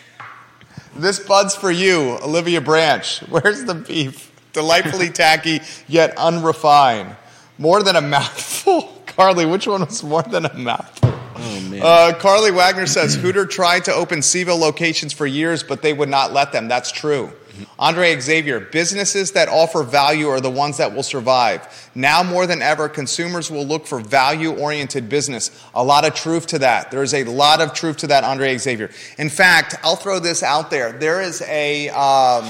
[0.95, 3.19] This bud's for you, Olivia Branch.
[3.29, 4.31] Where's the beef?
[4.53, 7.15] Delightfully tacky, yet unrefined.
[7.57, 9.01] More than a mouthful.
[9.07, 11.13] Carly, which one was more than a mouthful?
[11.35, 11.81] Oh man.
[11.83, 16.09] Uh, Carly Wagner says Hooter tried to open CVille locations for years, but they would
[16.09, 16.67] not let them.
[16.67, 17.31] That's true.
[17.77, 21.91] Andre Xavier, businesses that offer value are the ones that will survive.
[21.93, 25.51] Now more than ever, consumers will look for value oriented business.
[25.75, 26.89] A lot of truth to that.
[26.89, 28.89] There is a lot of truth to that, Andre Xavier.
[29.17, 30.93] In fact, I'll throw this out there.
[30.93, 31.89] There is a.
[31.89, 32.45] Um,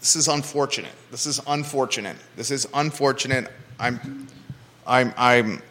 [0.00, 0.92] this is unfortunate.
[1.10, 2.16] This is unfortunate.
[2.36, 3.50] This is unfortunate.
[3.80, 4.28] I'm,
[4.86, 5.62] I'm, I'm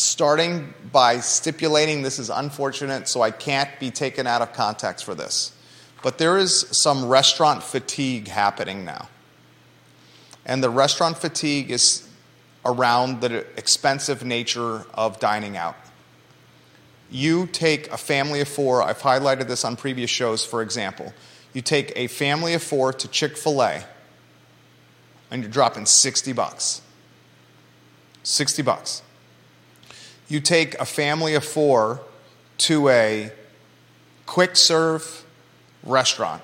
[0.00, 5.14] starting by stipulating this is unfortunate, so I can't be taken out of context for
[5.14, 5.52] this.
[6.02, 9.08] But there is some restaurant fatigue happening now.
[10.46, 12.08] And the restaurant fatigue is
[12.64, 15.76] around the expensive nature of dining out.
[17.10, 21.12] You take a family of four, I've highlighted this on previous shows, for example.
[21.52, 23.84] You take a family of four to Chick fil A,
[25.30, 26.82] and you're dropping 60 bucks.
[28.22, 29.02] 60 bucks.
[30.30, 32.00] You take a family of four
[32.58, 33.32] to a
[34.26, 35.26] quick serve
[35.82, 36.40] restaurant,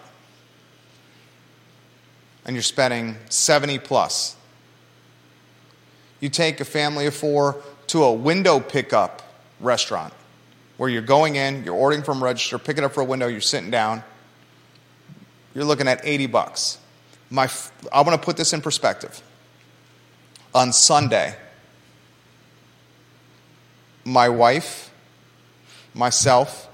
[2.45, 4.35] and you're spending 70 plus.
[6.19, 9.23] You take a family of four to a window pickup
[9.61, 10.13] restaurant
[10.79, 13.71] where you're going in, you're ordering from register, picking up for a window, you're sitting
[13.71, 14.03] down.
[15.55, 16.79] You're looking at 80 bucks.
[17.31, 17.49] My,
[17.93, 19.23] I want to put this in perspective.
[20.57, 21.37] On Sunday,
[24.07, 24.93] my wife,
[25.93, 26.69] myself,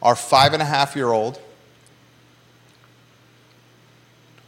[0.00, 1.38] our five and a half year old,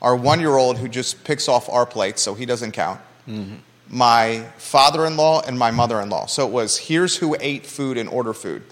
[0.00, 3.56] our one year old who just picks off our plates, so he doesn't count, mm-hmm.
[3.90, 6.24] my father in law, and my mother in law.
[6.24, 8.62] So it was here's who ate food and order food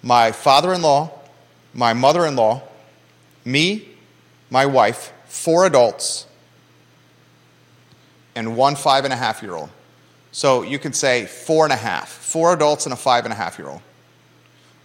[0.00, 1.10] my father in law,
[1.74, 2.62] my mother in law,
[3.44, 3.88] me,
[4.48, 6.26] my wife, four adults,
[8.36, 9.70] and one five and a half year old.
[10.32, 13.36] So you could say four and a half, four adults and a five and a
[13.36, 13.82] half year old.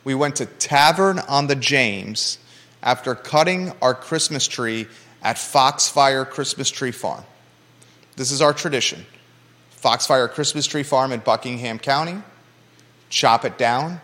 [0.04, 2.38] We went to Tavern on the James
[2.82, 4.88] after cutting our Christmas tree
[5.22, 7.24] at Foxfire Christmas Tree Farm.
[8.16, 9.06] This is our tradition.
[9.72, 12.22] Foxfire Christmas Tree Farm in Buckingham County.
[13.10, 14.00] Chop it down,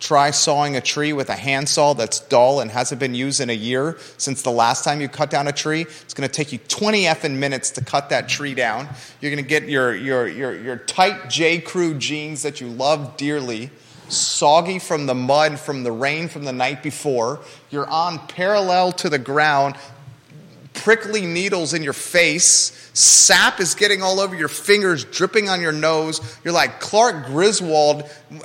[0.00, 3.54] Try sawing a tree with a handsaw that's dull and hasn't been used in a
[3.54, 5.82] year since the last time you cut down a tree.
[5.82, 8.88] It's going to take you 20 effing minutes to cut that tree down.
[9.20, 11.60] You're going to get your, your, your, your tight J.
[11.60, 13.70] Crew jeans that you love dearly,
[14.08, 17.40] soggy from the mud, from the rain from the night before.
[17.70, 19.76] You're on parallel to the ground,
[20.72, 22.89] prickly needles in your face.
[23.00, 26.20] Sap is getting all over your fingers, dripping on your nose.
[26.44, 28.02] You're like Clark Griswold.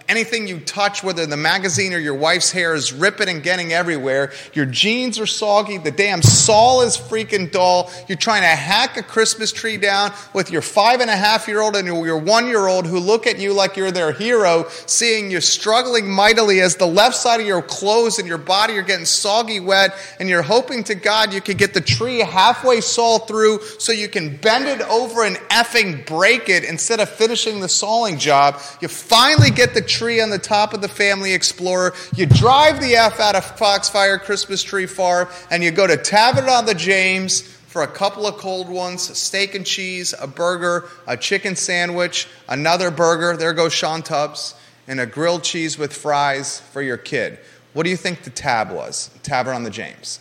[0.07, 4.31] Anything you touch, whether the magazine or your wife's hair, is ripping and getting everywhere.
[4.53, 5.77] Your jeans are soggy.
[5.77, 7.91] The damn saw is freaking dull.
[8.07, 11.59] You're trying to hack a Christmas tree down with your five and a half year
[11.59, 15.29] old and your one year old who look at you like you're their hero, seeing
[15.29, 19.05] you struggling mightily as the left side of your clothes and your body are getting
[19.05, 23.59] soggy wet, and you're hoping to God you could get the tree halfway saw through
[23.79, 28.19] so you can bend it over and effing break it instead of finishing the sawing
[28.19, 28.61] job.
[28.79, 31.95] You finally get the tree on the top of the Family Explorer.
[32.15, 36.47] You drive the F out of Foxfire Christmas Tree Farm and you go to Tavern
[36.47, 41.17] on the James for a couple of cold ones, steak and cheese, a burger, a
[41.17, 44.53] chicken sandwich, another burger, there goes Sean Tubbs,
[44.87, 47.39] and a grilled cheese with fries for your kid.
[47.73, 49.09] What do you think the tab was?
[49.23, 50.19] Tavern on the James.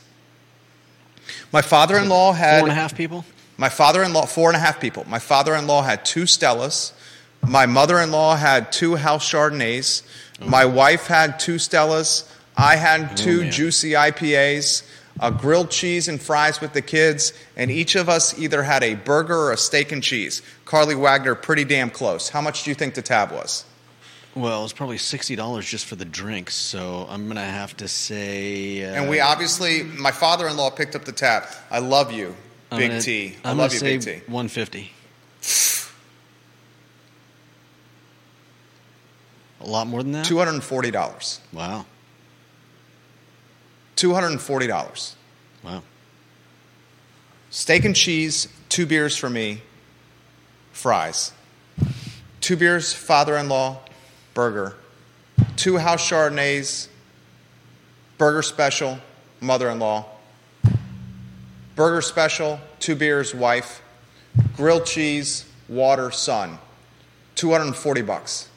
[1.53, 2.61] My father in law had.
[2.61, 3.25] Four and a half people?
[3.57, 5.05] My father in law, four and a half people.
[5.09, 6.93] My father in law had two Stellas.
[7.47, 10.03] My mother in law had two House Chardonnays.
[10.41, 10.49] Oh.
[10.49, 12.29] My wife had two Stellas.
[12.57, 14.89] I had two oh, juicy IPAs,
[15.21, 18.95] a grilled cheese and fries with the kids, and each of us either had a
[18.95, 20.41] burger or a steak and cheese.
[20.65, 22.29] Carly Wagner, pretty damn close.
[22.29, 23.65] How much do you think the tab was?
[24.37, 28.85] Well, it's probably sixty dollars just for the drinks, so I'm gonna have to say.
[28.85, 31.45] Uh, and we obviously, my father-in-law picked up the tab.
[31.71, 32.35] I love you,
[32.75, 33.37] I'm Big gonna, T.
[33.45, 34.21] I I'm love you, Big T.
[34.27, 34.91] One fifty.
[39.61, 40.25] A lot more than that.
[40.27, 41.41] Two hundred and forty dollars.
[41.53, 41.87] Wow.
[43.97, 45.17] Two hundred and forty dollars.
[45.63, 45.83] Wow.
[47.51, 49.63] Steak and cheese, two beers for me,
[50.73, 51.33] fries.
[52.41, 53.79] Two beers, father-in-law,
[54.35, 54.75] burger.
[55.57, 56.89] Two house Chardonnays,
[58.19, 58.99] burger special,
[59.41, 60.05] mother in law.
[61.77, 63.83] Burger special, two beers, wife.
[64.57, 66.59] Grilled cheese, water, son.
[67.37, 68.49] 240 bucks.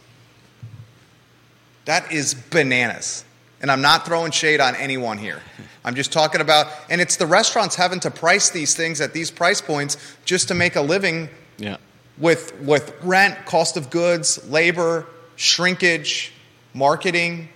[1.86, 3.24] That is bananas.
[3.62, 5.42] And I'm not throwing shade on anyone here.
[5.84, 9.32] I'm just talking about, and it's the restaurants having to price these things at these
[9.32, 11.78] price points just to make a living Yeah.
[12.18, 15.08] with, with rent, cost of goods, labor,
[15.38, 16.34] shrinkage,
[16.74, 17.50] marketing,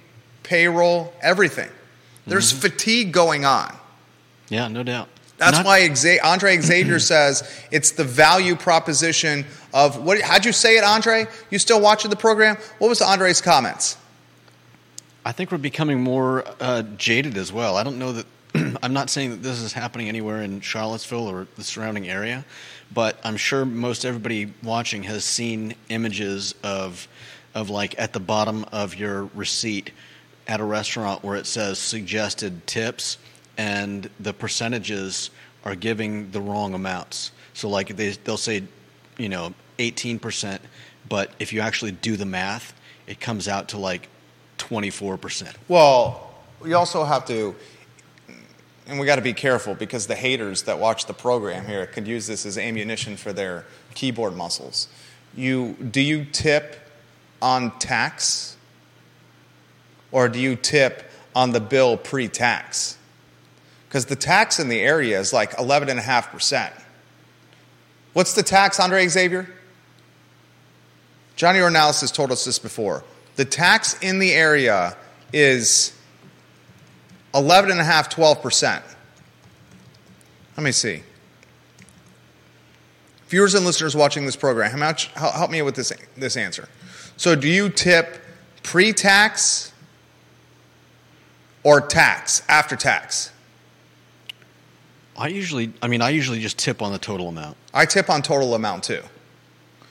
[0.43, 1.69] payroll, everything.
[2.25, 2.61] There's mm-hmm.
[2.61, 3.75] fatigue going on.
[4.49, 5.09] Yeah, no doubt.
[5.41, 5.89] That's Not- why
[6.23, 10.21] Andre Xavier says it's the value proposition of what?
[10.21, 11.25] How'd you say it, Andre?
[11.49, 12.57] You still watching the program?
[12.77, 13.97] What was Andre's comments?
[15.25, 17.75] I think we're becoming more uh, jaded as well.
[17.75, 18.25] I don't know that.
[18.83, 22.45] I'm not saying that this is happening anywhere in Charlottesville or the surrounding area,
[22.93, 27.07] but I'm sure most everybody watching has seen images of,
[27.55, 29.89] of like at the bottom of your receipt
[30.47, 33.17] at a restaurant where it says suggested tips,
[33.57, 35.29] and the percentages
[35.63, 37.31] are giving the wrong amounts.
[37.53, 38.63] So like they they'll say,
[39.17, 40.59] you know, 18%,
[41.09, 42.73] but if you actually do the math,
[43.07, 44.07] it comes out to like
[44.57, 45.53] 24%.
[45.67, 47.55] Well, we also have to,
[48.87, 52.07] and we got to be careful because the haters that watch the program here could
[52.07, 54.87] use this as ammunition for their keyboard muscles.
[55.35, 56.77] You do you tip
[57.41, 58.55] on tax,
[60.11, 62.97] or do you tip on the bill pre-tax?
[63.91, 66.73] Because the tax in the area is like eleven and a half percent.
[68.13, 69.53] What's the tax, Andre Xavier?
[71.35, 73.03] Johnny Ornalis has told us this before.
[73.35, 74.95] The tax in the area
[75.33, 75.93] is
[77.33, 78.81] 11.5, 12%.
[80.55, 81.03] Let me see.
[83.27, 86.69] Viewers and listeners watching this program, how much, help help me with this, this answer.
[87.17, 88.23] So, do you tip
[88.63, 89.73] pre tax
[91.63, 93.31] or tax, after tax?
[95.17, 97.57] I usually, I mean, I usually just tip on the total amount.
[97.73, 99.01] I tip on total amount too.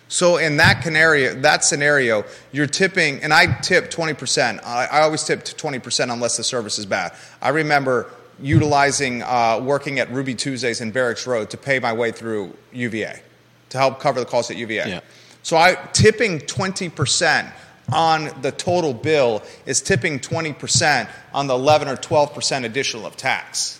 [0.09, 4.65] So in that scenario, that scenario, you're tipping, and I tip 20%.
[4.65, 7.15] I, I always tip 20% unless the service is bad.
[7.41, 8.11] I remember
[8.43, 13.21] utilizing uh, working at Ruby Tuesdays in Barracks Road to pay my way through UVA
[13.69, 14.89] to help cover the costs at UVA.
[14.89, 15.01] Yeah.
[15.43, 17.53] So I tipping 20%
[17.93, 23.80] on the total bill is tipping 20% on the 11 or 12% additional of tax.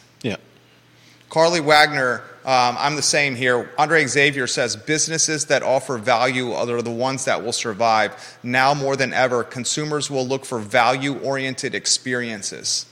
[1.31, 1.35] Yeah.
[1.35, 3.71] Carly Wagner, um, I'm the same here.
[3.79, 8.39] Andre Xavier says businesses that offer value are the ones that will survive.
[8.43, 12.87] Now more than ever, consumers will look for value oriented experiences.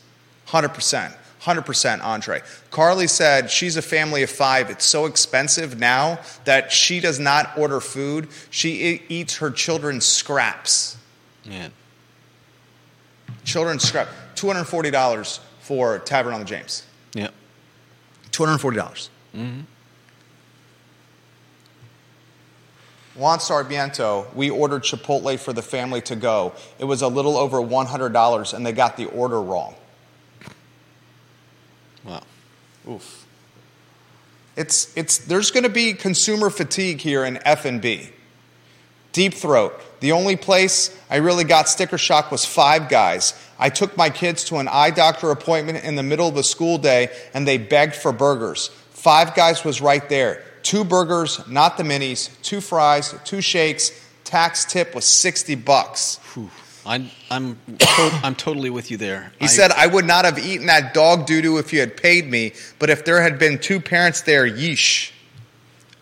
[0.48, 1.14] 100%.
[1.42, 2.42] 100% Andre.
[2.70, 4.70] Carly said she's a family of five.
[4.70, 8.28] It's so expensive now that she does not order food.
[8.50, 10.96] She eats her children's scraps.
[11.46, 11.72] Man.
[13.44, 14.08] Children's scrap.
[14.34, 16.82] $240 for Tavern on the James.
[18.38, 18.46] Yeah.
[18.46, 18.74] $240.
[18.74, 19.60] dollars mm-hmm.
[23.18, 26.52] Juan Sarmiento, we ordered Chipotle for the family to go.
[26.78, 29.74] It was a little over $100 and they got the order wrong.
[32.04, 32.22] Wow.
[32.88, 33.26] Oof.
[34.56, 38.10] It's, it's, there's going to be consumer fatigue here in F&B.
[39.12, 39.74] Deep Throat.
[40.00, 43.34] The only place I really got sticker shock was Five Guys.
[43.58, 46.78] I took my kids to an eye doctor appointment in the middle of the school
[46.78, 48.68] day and they begged for burgers.
[48.90, 50.42] Five Guys was right there.
[50.62, 53.90] Two burgers, not the minis, two fries, two shakes.
[54.24, 56.18] Tax tip was 60 bucks.
[56.84, 59.32] I'm, I'm, to- I'm totally with you there.
[59.38, 61.96] He I- said, I would not have eaten that dog doo doo if you had
[61.96, 65.12] paid me, but if there had been two parents there, yeesh.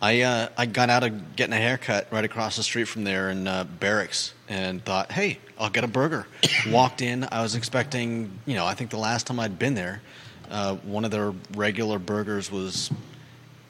[0.00, 3.30] I uh, I got out of getting a haircut right across the street from there
[3.30, 6.26] in uh, Barracks and thought, hey, I'll get a burger.
[6.68, 10.02] Walked in, I was expecting, you know, I think the last time I'd been there,
[10.50, 12.90] uh, one of their regular burgers was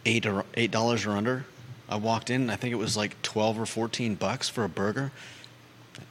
[0.04, 1.44] eight or eight dollars or under.
[1.88, 5.12] I walked in, I think it was like twelve or fourteen bucks for a burger.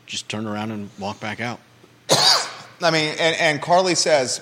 [0.06, 1.60] Just turned around and walked back out.
[2.82, 4.40] I mean, and, and Carly says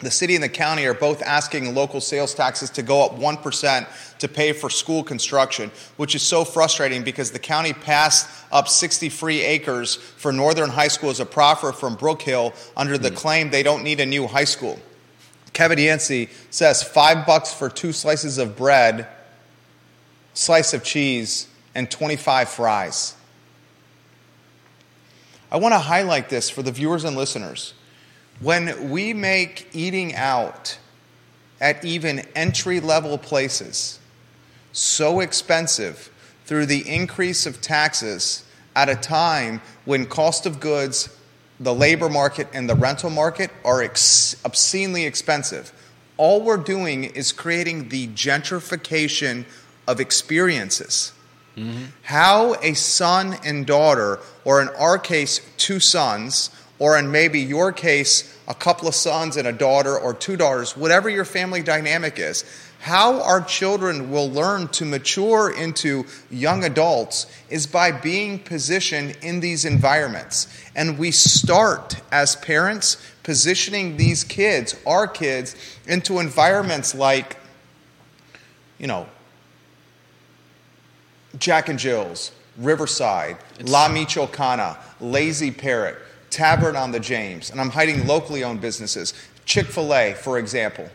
[0.00, 3.86] the city and the county are both asking local sales taxes to go up 1%
[4.18, 9.08] to pay for school construction, which is so frustrating because the county passed up 60
[9.10, 13.14] free acres for Northern High School as a proffer from Brookhill under the hmm.
[13.14, 14.78] claim they don't need a new high school.
[15.52, 19.06] Kevin Yancey says five bucks for two slices of bread,
[20.32, 23.14] slice of cheese, and 25 fries.
[25.50, 27.74] I want to highlight this for the viewers and listeners.
[28.40, 30.78] When we make eating out
[31.60, 33.98] at even entry level places
[34.72, 36.10] so expensive
[36.46, 41.14] through the increase of taxes at a time when cost of goods,
[41.58, 45.72] the labor market, and the rental market are ex- obscenely expensive,
[46.16, 49.44] all we're doing is creating the gentrification
[49.86, 51.12] of experiences.
[51.56, 51.84] Mm-hmm.
[52.02, 56.50] How a son and daughter, or in our case, two sons,
[56.80, 60.76] or in maybe your case, a couple of sons and a daughter or two daughters,
[60.76, 62.44] whatever your family dynamic is,
[62.80, 69.40] how our children will learn to mature into young adults is by being positioned in
[69.40, 70.48] these environments.
[70.74, 75.54] And we start as parents positioning these kids, our kids,
[75.86, 77.36] into environments like,
[78.78, 79.06] you know,
[81.38, 85.98] Jack and Jill's, Riverside, it's, La Michoacana, Lazy Parrot,
[86.30, 89.14] Tavern on the James, and I'm hiding locally owned businesses.
[89.44, 90.88] Chick fil A, for example,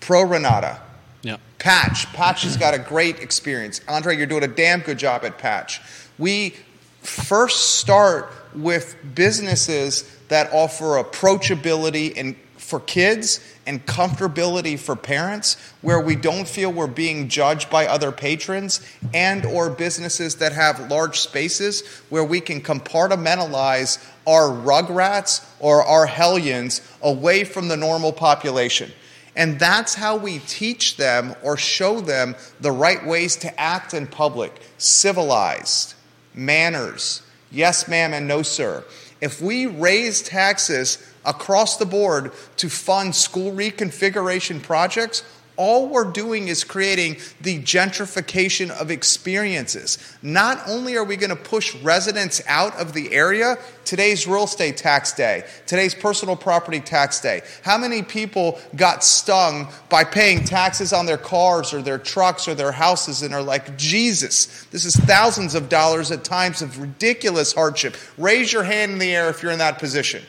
[0.00, 0.80] Pro Re Nata,
[1.22, 1.36] yeah.
[1.58, 2.06] Patch.
[2.12, 3.80] Patch has got a great experience.
[3.88, 5.80] Andre, you're doing a damn good job at Patch.
[6.18, 6.54] We
[7.02, 12.36] first start with businesses that offer approachability and
[12.70, 18.12] for kids and comfortability for parents where we don't feel we're being judged by other
[18.12, 18.80] patrons
[19.12, 26.06] and or businesses that have large spaces where we can compartmentalize our rugrats or our
[26.06, 28.90] hellions away from the normal population.
[29.34, 34.06] And that's how we teach them or show them the right ways to act in
[34.06, 34.52] public.
[34.78, 35.94] Civilized.
[36.34, 37.22] Manners.
[37.50, 38.84] Yes ma'am and no sir.
[39.20, 45.22] If we raise taxes across the board to fund school reconfiguration projects,
[45.60, 49.98] all we're doing is creating the gentrification of experiences.
[50.22, 54.78] Not only are we going to push residents out of the area, today's real estate
[54.78, 57.42] tax day, today's personal property tax day.
[57.62, 62.54] How many people got stung by paying taxes on their cars or their trucks or
[62.54, 67.52] their houses and are like, Jesus, this is thousands of dollars at times of ridiculous
[67.52, 67.98] hardship?
[68.16, 70.22] Raise your hand in the air if you're in that position.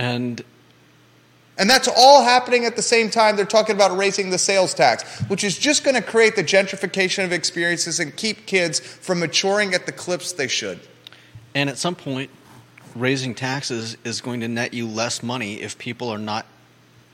[0.00, 0.42] And
[1.58, 5.20] and that's all happening at the same time they're talking about raising the sales tax,
[5.28, 9.74] which is just going to create the gentrification of experiences and keep kids from maturing
[9.74, 10.80] at the clips they should.
[11.54, 12.30] And at some point,
[12.96, 16.46] raising taxes is going to net you less money if people are not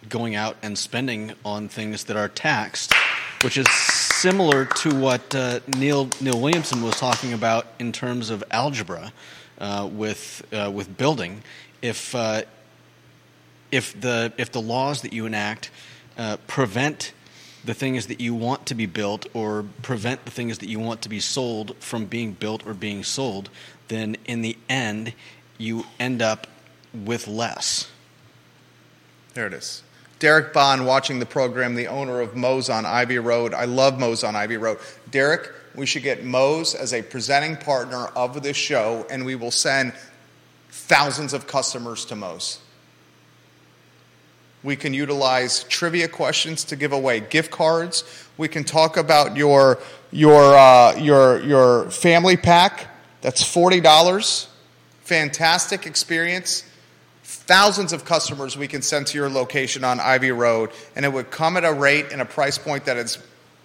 [0.09, 2.95] going out and spending on things that are taxed,
[3.43, 8.45] which is similar to what uh, Neil Neil Williamson was talking about in terms of
[8.53, 9.12] algebra
[9.59, 11.43] uh, with uh, with building.
[11.82, 12.43] If uh,
[13.71, 15.71] if the if the laws that you enact
[16.19, 17.12] uh, prevent
[17.64, 21.03] the things that you want to be built or prevent the things that you want
[21.03, 23.51] to be sold from being built or being sold,
[23.89, 25.12] then in the end
[25.59, 26.47] you end up
[26.95, 27.91] with less.
[29.35, 29.83] There it is.
[30.19, 33.53] Derek Bond watching the program, the owner of Moe's on Ivy Road.
[33.53, 34.79] I love Moe's on Ivy Road.
[35.11, 39.51] Derek, we should get Moe's as a presenting partner of this show, and we will
[39.51, 39.93] send
[40.71, 42.61] thousands of customers to Moe's.
[44.67, 48.03] We can utilize trivia questions to give away gift cards.
[48.37, 49.79] We can talk about your,
[50.11, 52.89] your, uh, your, your family pack.
[53.21, 54.49] That's $40.
[55.03, 56.64] Fantastic experience.
[57.23, 61.31] Thousands of customers we can send to your location on Ivy Road, and it would
[61.31, 63.19] come at a rate and a price point that is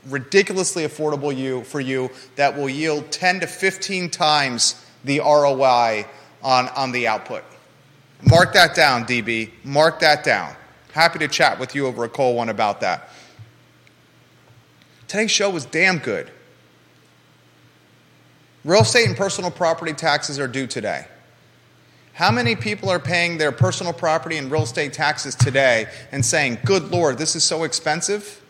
[0.05, 6.05] ridiculously affordable you, for you that will yield 10 to 15 times the ROI
[6.43, 7.43] on, on the output.
[8.21, 9.49] Mark that down, DB.
[9.63, 10.55] Mark that down.
[10.93, 13.09] Happy to chat with you over a cold one about that.
[15.07, 16.29] Today's show was damn good.
[18.63, 21.07] Real estate and personal property taxes are due today.
[22.13, 26.59] How many people are paying their personal property and real estate taxes today and saying,
[26.65, 28.41] Good Lord, this is so expensive?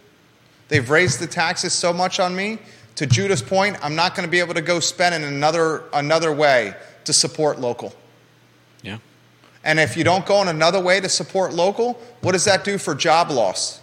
[0.67, 2.59] They've raised the taxes so much on me.
[2.95, 6.33] To Judah's point, I'm not going to be able to go spend in another, another
[6.33, 6.73] way
[7.05, 7.93] to support local.
[9.63, 12.77] And if you don't go in another way to support local, what does that do
[12.77, 13.79] for job loss?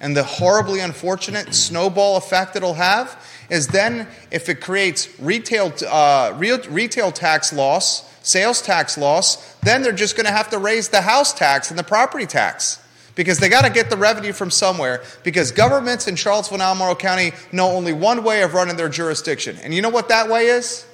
[0.00, 6.34] And the horribly unfortunate snowball effect it'll have is then if it creates retail, uh,
[6.36, 11.00] retail tax loss, sales tax loss, then they're just going to have to raise the
[11.00, 12.82] house tax and the property tax
[13.14, 16.96] because they got to get the revenue from somewhere because governments in Charlottesville and Albemarle
[16.96, 19.56] County know only one way of running their jurisdiction.
[19.62, 20.86] And you know what that way is?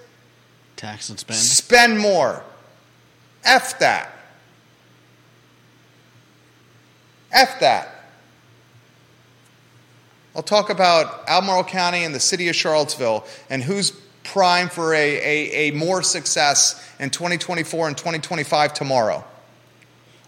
[0.77, 1.39] Tax and spend.
[1.39, 2.45] Spend more.
[3.45, 4.11] F that.
[7.33, 8.05] F that.
[10.35, 13.91] I'll talk about Albemarle County and the city of Charlottesville and who's
[14.23, 19.25] prime for a, a, a more success in 2024 and 2025 tomorrow.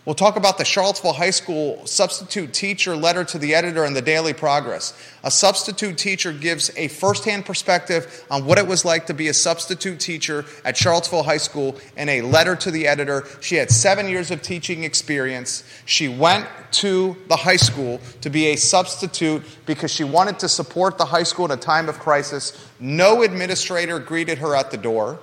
[0.04, 4.02] We'll talk about the Charlottesville High School substitute teacher letter to the editor in the
[4.02, 5.00] Daily Progress.
[5.22, 9.34] A substitute teacher gives a firsthand perspective on what it was like to be a
[9.34, 13.28] substitute teacher at Charlottesville High School in a letter to the editor.
[13.40, 15.62] She had seven years of teaching experience.
[15.84, 20.98] She went to the high school to be a substitute because she wanted to support
[20.98, 22.68] the high school in a time of crisis.
[22.80, 25.20] No administrator greeted her at the door.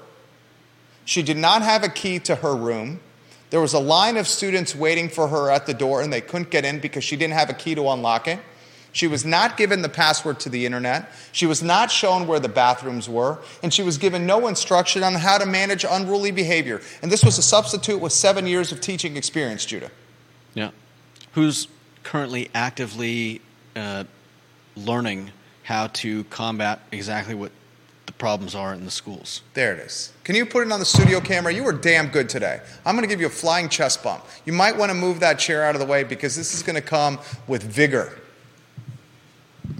[1.04, 3.02] She did not have a key to her room.
[3.50, 6.50] There was a line of students waiting for her at the door, and they couldn't
[6.50, 8.39] get in because she didn't have a key to unlock it.
[8.91, 11.12] She was not given the password to the internet.
[11.32, 13.38] She was not shown where the bathrooms were.
[13.62, 16.82] And she was given no instruction on how to manage unruly behavior.
[17.02, 19.91] And this was a substitute with seven years of teaching experience, Judah.
[20.54, 20.72] Yeah.
[21.34, 21.68] Who's
[22.04, 23.41] currently actively
[23.76, 24.06] uh,
[24.76, 25.32] learning
[25.64, 27.52] how to combat exactly what
[28.20, 29.42] problems are in the schools.
[29.56, 30.14] There it is.
[30.24, 31.52] Can you put it on the studio camera?
[31.52, 32.62] You were damn good today.
[32.86, 34.24] I'm going to give you a flying chest bump.
[34.46, 36.76] You might want to move that chair out of the way because this is going
[36.76, 37.18] to come
[37.48, 38.20] with vigor.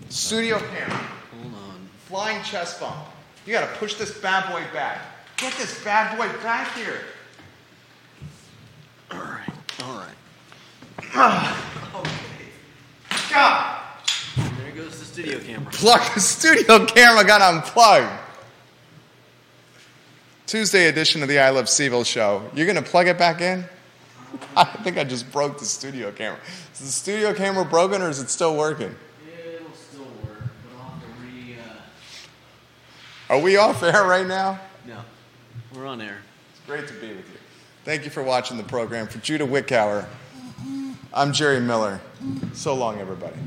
[0.08, 0.96] Studio camera.
[0.96, 1.90] Hold on.
[2.08, 2.96] Flying chest bump.
[3.46, 5.02] You got to push this bad boy back.
[5.38, 7.02] Get this bad boy back here.
[9.12, 9.50] All right.
[9.84, 10.16] All right.
[13.32, 13.82] God.
[14.36, 15.72] There goes the studio camera.
[15.72, 18.29] Plug the studio camera got unplugged.
[20.50, 22.42] Tuesday edition of the I Love CVille show.
[22.56, 23.66] You're going to plug it back in?
[24.58, 26.40] I think I just broke the studio camera.
[26.74, 28.96] Is the studio camera broken or is it still working?
[29.28, 31.56] It'll still work, but I'll have to re.
[33.30, 34.60] Uh, Are we off air right now?
[34.88, 34.98] no,
[35.76, 36.18] we're on air.
[36.50, 37.38] It's great to be with you.
[37.86, 39.06] Thank you for watching the program.
[39.06, 40.08] For Judah Wickower,
[41.14, 42.02] I'm Jerry Miller.
[42.54, 43.38] So long, everybody.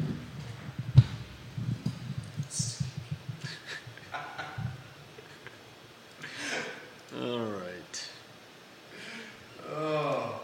[9.84, 10.41] Oh.